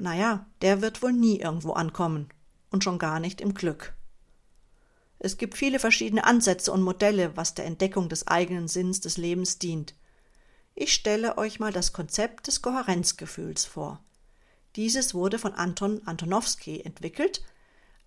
naja, 0.00 0.46
der 0.62 0.82
wird 0.82 1.02
wohl 1.02 1.12
nie 1.12 1.40
irgendwo 1.40 1.72
ankommen 1.72 2.28
und 2.70 2.84
schon 2.84 2.98
gar 2.98 3.20
nicht 3.20 3.40
im 3.40 3.54
Glück. 3.54 3.94
Es 5.18 5.38
gibt 5.38 5.56
viele 5.56 5.78
verschiedene 5.78 6.24
Ansätze 6.24 6.72
und 6.72 6.82
Modelle, 6.82 7.36
was 7.36 7.54
der 7.54 7.64
Entdeckung 7.64 8.08
des 8.08 8.26
eigenen 8.26 8.68
Sinns 8.68 9.00
des 9.00 9.16
Lebens 9.16 9.58
dient. 9.58 9.94
Ich 10.74 10.92
stelle 10.92 11.38
euch 11.38 11.58
mal 11.58 11.72
das 11.72 11.94
Konzept 11.94 12.48
des 12.48 12.60
Kohärenzgefühls 12.60 13.64
vor. 13.64 14.02
Dieses 14.76 15.14
wurde 15.14 15.38
von 15.38 15.54
Anton 15.54 16.02
Antonowski 16.04 16.82
entwickelt, 16.82 17.42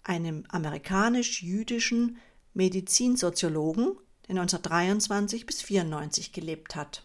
einem 0.03 0.43
amerikanisch-jüdischen 0.49 2.17
Medizinsoziologen, 2.53 3.97
der 4.27 4.35
1923 4.35 5.47
bis 5.47 5.61
1994 5.61 6.31
gelebt 6.31 6.75
hat. 6.75 7.03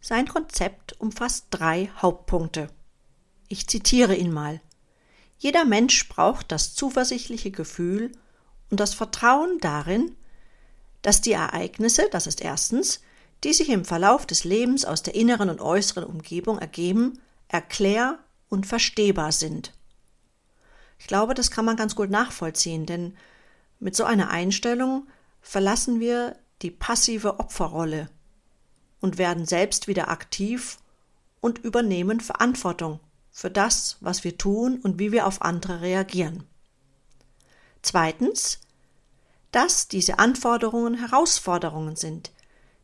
Sein 0.00 0.28
Konzept 0.28 1.00
umfasst 1.00 1.46
drei 1.50 1.90
Hauptpunkte. 1.96 2.68
Ich 3.52 3.66
zitiere 3.66 4.14
ihn 4.14 4.32
mal. 4.32 4.62
Jeder 5.36 5.66
Mensch 5.66 6.08
braucht 6.08 6.50
das 6.50 6.74
zuversichtliche 6.74 7.50
Gefühl 7.50 8.10
und 8.70 8.80
das 8.80 8.94
Vertrauen 8.94 9.58
darin, 9.60 10.16
dass 11.02 11.20
die 11.20 11.32
Ereignisse, 11.32 12.08
das 12.10 12.26
ist 12.26 12.40
erstens, 12.40 13.02
die 13.44 13.52
sich 13.52 13.68
im 13.68 13.84
Verlauf 13.84 14.24
des 14.24 14.44
Lebens 14.44 14.86
aus 14.86 15.02
der 15.02 15.14
inneren 15.14 15.50
und 15.50 15.60
äußeren 15.60 16.04
Umgebung 16.04 16.60
ergeben, 16.60 17.20
erklär- 17.48 18.20
und 18.48 18.66
verstehbar 18.66 19.32
sind. 19.32 19.74
Ich 20.98 21.06
glaube, 21.06 21.34
das 21.34 21.50
kann 21.50 21.66
man 21.66 21.76
ganz 21.76 21.94
gut 21.94 22.08
nachvollziehen, 22.08 22.86
denn 22.86 23.18
mit 23.80 23.94
so 23.94 24.04
einer 24.04 24.30
Einstellung 24.30 25.06
verlassen 25.42 26.00
wir 26.00 26.38
die 26.62 26.70
passive 26.70 27.38
Opferrolle 27.38 28.08
und 29.02 29.18
werden 29.18 29.44
selbst 29.44 29.88
wieder 29.88 30.08
aktiv 30.08 30.78
und 31.42 31.58
übernehmen 31.58 32.20
Verantwortung 32.20 32.98
für 33.32 33.50
das, 33.50 33.96
was 34.00 34.22
wir 34.22 34.38
tun 34.38 34.78
und 34.80 34.98
wie 34.98 35.10
wir 35.10 35.26
auf 35.26 35.42
andere 35.42 35.80
reagieren. 35.80 36.44
Zweitens, 37.80 38.60
dass 39.50 39.88
diese 39.88 40.18
Anforderungen 40.18 40.94
Herausforderungen 40.94 41.96
sind, 41.96 42.30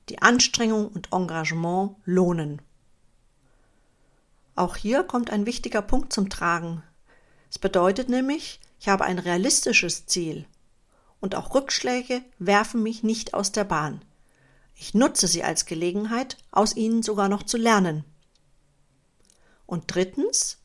die 0.09 0.21
Anstrengung 0.21 0.89
und 0.89 1.13
Engagement 1.13 1.97
lohnen. 2.05 2.63
Auch 4.57 4.77
hier 4.77 5.05
kommt 5.05 5.31
ein 5.31 5.47
wichtiger 5.47 5.83
Punkt 5.83 6.13
zum 6.13 6.31
Tragen. 6.31 6.83
Es 7.51 7.59
bedeutet 7.59 8.09
nämlich, 8.09 8.61
ich 8.81 8.89
habe 8.89 9.05
ein 9.05 9.19
realistisches 9.19 10.07
Ziel 10.07 10.47
und 11.21 11.35
auch 11.35 11.55
Rückschläge 11.55 12.23
werfen 12.39 12.83
mich 12.83 13.03
nicht 13.03 13.35
aus 13.35 13.53
der 13.53 13.65
Bahn. 13.65 14.03
Ich 14.75 14.95
nutze 14.95 15.27
sie 15.27 15.43
als 15.43 15.67
Gelegenheit, 15.67 16.37
aus 16.53 16.77
ihnen 16.77 17.03
sogar 17.03 17.29
noch 17.29 17.43
zu 17.43 17.57
lernen. 17.57 18.05
Und 19.69 19.85
drittens, 19.95 20.57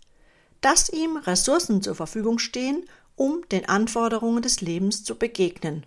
dass 0.62 0.88
ihm 0.90 1.18
Ressourcen 1.18 1.82
zur 1.82 1.94
Verfügung 1.94 2.40
stehen, 2.40 2.86
um 3.18 3.48
den 3.50 3.68
Anforderungen 3.68 4.42
des 4.42 4.62
Lebens 4.62 5.04
zu 5.04 5.16
begegnen. 5.16 5.86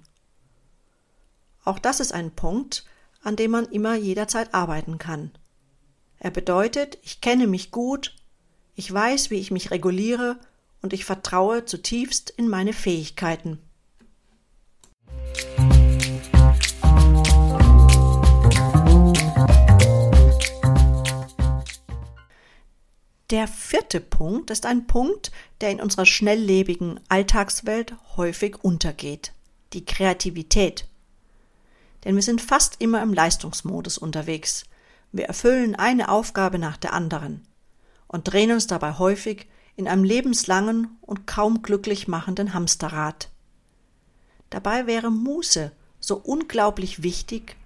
Auch 1.64 1.78
das 1.78 1.98
ist 1.98 2.12
ein 2.12 2.30
Punkt, 2.30 2.84
an 3.22 3.34
dem 3.34 3.52
man 3.52 3.64
immer 3.64 3.94
jederzeit 3.94 4.52
arbeiten 4.52 4.98
kann. 4.98 5.30
Er 6.18 6.30
bedeutet, 6.30 6.98
ich 7.02 7.22
kenne 7.22 7.46
mich 7.46 7.70
gut, 7.70 8.14
ich 8.74 8.92
weiß, 8.92 9.30
wie 9.30 9.40
ich 9.40 9.50
mich 9.50 9.70
reguliere 9.70 10.38
und 10.82 10.92
ich 10.92 11.06
vertraue 11.06 11.64
zutiefst 11.64 12.28
in 12.28 12.50
meine 12.50 12.74
Fähigkeiten. 12.74 13.58
Der 23.30 23.48
vierte 23.48 24.00
Punkt 24.00 24.50
ist 24.50 24.66
ein 24.66 24.86
Punkt, 24.86 25.32
der 25.60 25.70
in 25.70 25.80
unserer 25.80 26.06
schnelllebigen 26.06 27.00
Alltagswelt 27.08 27.94
häufig 28.16 28.62
untergeht. 28.62 29.32
Die 29.72 29.84
Kreativität. 29.84 30.86
Denn 32.04 32.14
wir 32.14 32.22
sind 32.22 32.40
fast 32.40 32.80
immer 32.80 33.02
im 33.02 33.12
Leistungsmodus 33.12 33.98
unterwegs. 33.98 34.64
Wir 35.10 35.24
erfüllen 35.24 35.74
eine 35.74 36.08
Aufgabe 36.08 36.60
nach 36.60 36.76
der 36.76 36.92
anderen 36.92 37.44
und 38.06 38.32
drehen 38.32 38.52
uns 38.52 38.68
dabei 38.68 38.92
häufig 38.92 39.48
in 39.74 39.88
einem 39.88 40.04
lebenslangen 40.04 40.96
und 41.00 41.26
kaum 41.26 41.62
glücklich 41.62 42.06
machenden 42.06 42.54
Hamsterrad. 42.54 43.28
Dabei 44.50 44.86
wäre 44.86 45.10
Muße 45.10 45.72
so 45.98 46.16
unglaublich 46.16 47.02
wichtig, 47.02 47.56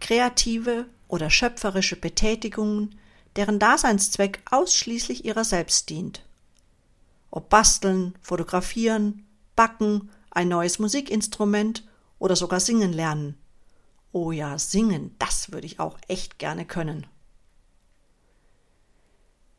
kreative 0.00 0.86
oder 1.08 1.30
schöpferische 1.30 1.96
Betätigungen 1.96 2.94
deren 3.36 3.58
Daseinszweck 3.58 4.42
ausschließlich 4.50 5.24
ihrer 5.24 5.44
selbst 5.44 5.90
dient. 5.90 6.24
Ob 7.30 7.48
basteln, 7.48 8.14
fotografieren, 8.20 9.26
backen, 9.56 10.10
ein 10.30 10.48
neues 10.48 10.78
Musikinstrument 10.78 11.84
oder 12.18 12.36
sogar 12.36 12.60
singen 12.60 12.92
lernen. 12.92 13.36
Oh 14.12 14.32
ja, 14.32 14.58
singen, 14.58 15.14
das 15.18 15.52
würde 15.52 15.66
ich 15.66 15.80
auch 15.80 15.98
echt 16.08 16.38
gerne 16.38 16.66
können. 16.66 17.06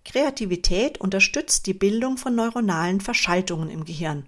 Kreativität 0.05 0.99
unterstützt 0.99 1.65
die 1.65 1.73
Bildung 1.73 2.17
von 2.17 2.35
neuronalen 2.35 3.01
Verschaltungen 3.01 3.69
im 3.69 3.85
Gehirn, 3.85 4.27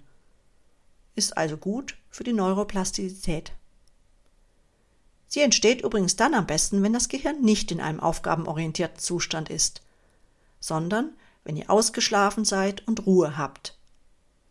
ist 1.16 1.38
also 1.38 1.58
gut 1.58 1.98
für 2.10 2.24
die 2.24 2.34
Neuroplastizität. 2.34 3.54
Sie 5.36 5.42
entsteht 5.42 5.82
übrigens 5.82 6.16
dann 6.16 6.34
am 6.34 6.48
besten, 6.48 6.82
wenn 6.82 6.94
das 6.94 7.10
Gehirn 7.10 7.42
nicht 7.42 7.70
in 7.70 7.82
einem 7.82 8.00
aufgabenorientierten 8.00 9.00
Zustand 9.00 9.50
ist, 9.50 9.82
sondern 10.62 11.14
wenn 11.44 11.58
ihr 11.58 11.70
ausgeschlafen 11.70 12.46
seid 12.46 12.88
und 12.88 13.06
Ruhe 13.06 13.38
habt. 13.38 13.78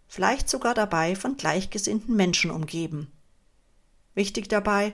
Vielleicht 0.08 0.46
sogar 0.46 0.74
dabei 0.74 1.16
von 1.16 1.38
gleichgesinnten 1.38 2.14
Menschen 2.14 2.50
umgeben. 2.50 3.10
Wichtig 4.14 4.50
dabei, 4.50 4.92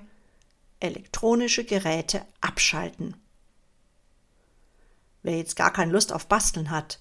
elektronische 0.78 1.64
Geräte 1.64 2.24
abschalten. 2.40 3.16
Wer 5.24 5.38
jetzt 5.38 5.56
gar 5.56 5.72
keine 5.72 5.90
Lust 5.90 6.12
auf 6.12 6.28
Basteln 6.28 6.70
hat, 6.70 7.00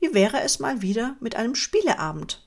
wie 0.00 0.14
wäre 0.14 0.40
es 0.40 0.58
mal 0.58 0.82
wieder 0.82 1.14
mit 1.20 1.36
einem 1.36 1.54
Spieleabend? 1.54 2.44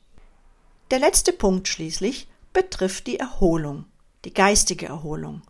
Der 0.91 0.99
letzte 0.99 1.31
Punkt 1.31 1.69
schließlich 1.69 2.27
betrifft 2.51 3.07
die 3.07 3.17
Erholung 3.17 3.85
die 4.25 4.33
geistige 4.33 4.87
Erholung. 4.87 5.41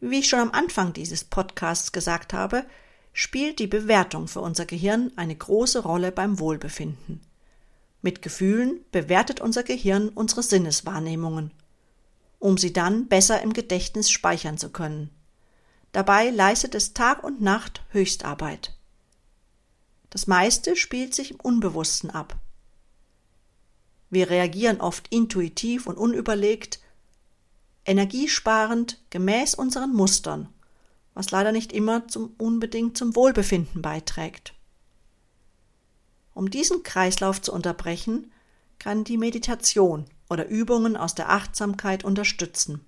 Wie 0.00 0.20
ich 0.20 0.28
schon 0.28 0.40
am 0.40 0.52
Anfang 0.52 0.92
dieses 0.92 1.24
Podcasts 1.24 1.92
gesagt 1.92 2.32
habe, 2.32 2.64
spielt 3.12 3.58
die 3.58 3.66
Bewertung 3.66 4.28
für 4.28 4.40
unser 4.40 4.64
Gehirn 4.64 5.12
eine 5.16 5.34
große 5.34 5.80
Rolle 5.80 6.12
beim 6.12 6.38
Wohlbefinden. 6.38 7.20
Mit 8.00 8.22
Gefühlen 8.22 8.80
bewertet 8.92 9.40
unser 9.40 9.64
Gehirn 9.64 10.08
unsere 10.10 10.42
Sinneswahrnehmungen, 10.42 11.50
um 12.38 12.56
sie 12.56 12.72
dann 12.72 13.08
besser 13.08 13.42
im 13.42 13.52
Gedächtnis 13.52 14.08
speichern 14.10 14.56
zu 14.56 14.70
können. 14.70 15.10
Dabei 15.90 16.30
leistet 16.30 16.74
es 16.76 16.94
Tag 16.94 17.24
und 17.24 17.40
Nacht 17.40 17.82
Höchstarbeit. 17.90 18.76
Das 20.10 20.26
meiste 20.26 20.76
spielt 20.76 21.14
sich 21.14 21.32
im 21.32 21.40
Unbewussten 21.40 22.10
ab. 22.10 22.36
Wir 24.10 24.30
reagieren 24.30 24.80
oft 24.80 25.08
intuitiv 25.08 25.86
und 25.86 25.98
unüberlegt 25.98 26.80
energiesparend 27.88 29.00
gemäß 29.10 29.54
unseren 29.54 29.94
Mustern, 29.94 30.48
was 31.14 31.30
leider 31.30 31.52
nicht 31.52 31.72
immer 31.72 32.06
zum, 32.06 32.34
unbedingt 32.38 32.96
zum 32.96 33.16
Wohlbefinden 33.16 33.82
beiträgt. 33.82 34.54
Um 36.34 36.50
diesen 36.50 36.82
Kreislauf 36.82 37.40
zu 37.42 37.52
unterbrechen, 37.52 38.30
kann 38.78 39.02
die 39.02 39.16
Meditation 39.16 40.04
oder 40.30 40.46
Übungen 40.46 40.96
aus 40.96 41.14
der 41.14 41.30
Achtsamkeit 41.30 42.04
unterstützen. 42.04 42.84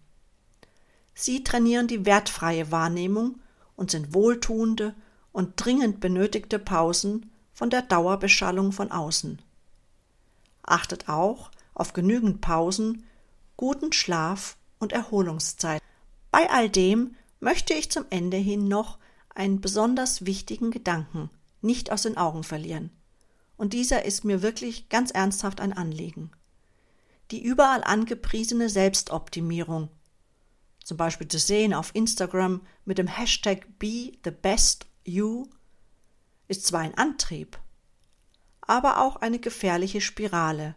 Sie 1.15 1.43
trainieren 1.43 1.89
die 1.89 2.07
wertfreie 2.07 2.71
Wahrnehmung 2.71 3.41
und 3.77 3.91
sind 3.91 4.15
wohltuende 4.15 4.95
und 5.33 5.55
dringend 5.57 6.01
benötigte 6.01 6.59
Pausen 6.59 7.31
von 7.53 7.71
der 7.71 7.83
Dauerbeschallung 7.83 8.73
von 8.73 8.93
außen. 8.93 9.41
Achtet 10.63 11.09
auch 11.09 11.51
auf 11.75 11.93
genügend 11.93 12.41
Pausen, 12.41 13.05
guten 13.57 13.93
Schlaf 13.93 14.57
und 14.81 14.93
Erholungszeit. 14.93 15.81
Bei 16.33 16.51
all 16.51 16.69
dem 16.69 17.15
möchte 17.39 17.75
ich 17.75 17.91
zum 17.91 18.05
Ende 18.11 18.37
hin 18.37 18.67
noch 18.67 18.99
einen 19.35 19.61
besonders 19.61 20.27
wichtigen 20.27 20.73
Gedanken 20.73 21.31
nicht 21.63 21.93
aus 21.93 22.03
den 22.03 22.17
Augen 22.17 22.43
verlieren. 22.43 22.91
Und 23.57 23.73
dieser 23.73 24.05
ist 24.05 24.25
mir 24.25 24.43
wirklich 24.43 24.89
ganz 24.89 25.11
ernsthaft 25.11 25.61
ein 25.61 25.73
Anliegen. 25.73 26.31
Die 27.31 27.43
überall 27.43 27.85
angepriesene 27.85 28.69
Selbstoptimierung, 28.69 29.89
zum 30.83 30.97
Beispiel 30.97 31.29
zu 31.29 31.39
sehen 31.39 31.75
auf 31.75 31.95
Instagram 31.95 32.63
mit 32.85 32.99
dem 32.99 33.07
Hashtag 33.07 33.67
Be 33.79 34.13
the 34.25 34.31
Best 34.31 34.87
You 35.05 35.47
ist 36.49 36.67
zwar 36.67 36.81
ein 36.81 36.97
Antrieb, 36.97 37.59
aber 38.63 39.01
auch 39.01 39.17
eine 39.17 39.39
gefährliche 39.39 40.01
Spirale, 40.01 40.75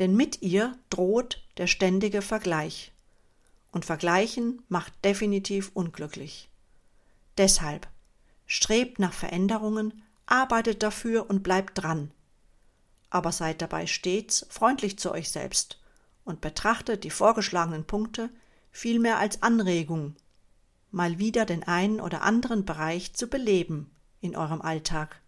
denn 0.00 0.16
mit 0.16 0.42
ihr 0.42 0.76
droht 0.88 1.44
der 1.58 1.66
ständige 1.66 2.22
Vergleich, 2.22 2.92
und 3.70 3.84
Vergleichen 3.84 4.62
macht 4.68 4.92
definitiv 5.04 5.70
unglücklich. 5.74 6.48
Deshalb 7.38 7.86
strebt 8.46 8.98
nach 8.98 9.12
Veränderungen, 9.12 10.02
arbeitet 10.26 10.82
dafür 10.82 11.30
und 11.30 11.42
bleibt 11.42 11.78
dran, 11.78 12.10
aber 13.10 13.30
seid 13.30 13.62
dabei 13.62 13.86
stets 13.86 14.46
freundlich 14.48 14.98
zu 14.98 15.12
euch 15.12 15.30
selbst 15.30 15.78
und 16.24 16.40
betrachtet 16.40 17.04
die 17.04 17.10
vorgeschlagenen 17.10 17.84
Punkte 17.84 18.30
vielmehr 18.72 19.18
als 19.18 19.42
Anregung, 19.42 20.16
mal 20.90 21.18
wieder 21.18 21.44
den 21.44 21.62
einen 21.62 22.00
oder 22.00 22.22
anderen 22.22 22.64
Bereich 22.64 23.12
zu 23.12 23.28
beleben 23.28 23.90
in 24.20 24.34
eurem 24.34 24.62
Alltag. 24.62 25.20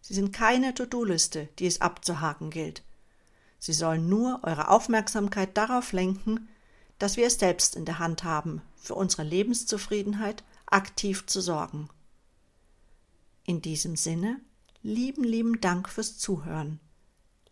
Sie 0.00 0.14
sind 0.14 0.32
keine 0.32 0.74
To-Do-Liste, 0.74 1.48
die 1.58 1.66
es 1.66 1.80
abzuhaken 1.80 2.50
gilt. 2.50 2.82
Sie 3.64 3.72
sollen 3.72 4.10
nur 4.10 4.40
eure 4.42 4.68
Aufmerksamkeit 4.68 5.56
darauf 5.56 5.92
lenken, 5.92 6.50
dass 6.98 7.16
wir 7.16 7.26
es 7.26 7.38
selbst 7.38 7.76
in 7.76 7.86
der 7.86 7.98
Hand 7.98 8.22
haben, 8.22 8.60
für 8.76 8.94
unsere 8.94 9.22
Lebenszufriedenheit 9.22 10.44
aktiv 10.66 11.24
zu 11.24 11.40
sorgen. 11.40 11.88
In 13.46 13.62
diesem 13.62 13.96
Sinne, 13.96 14.38
lieben, 14.82 15.24
lieben 15.24 15.62
Dank 15.62 15.88
fürs 15.88 16.18
Zuhören. 16.18 16.78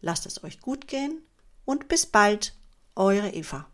Lasst 0.03 0.27
es 0.27 0.44
euch 0.44 0.61
gut 0.61 0.87
gehen 0.87 1.22
und 1.64 1.88
bis 1.88 2.05
bald, 2.05 2.55
eure 2.94 3.31
Eva. 3.31 3.71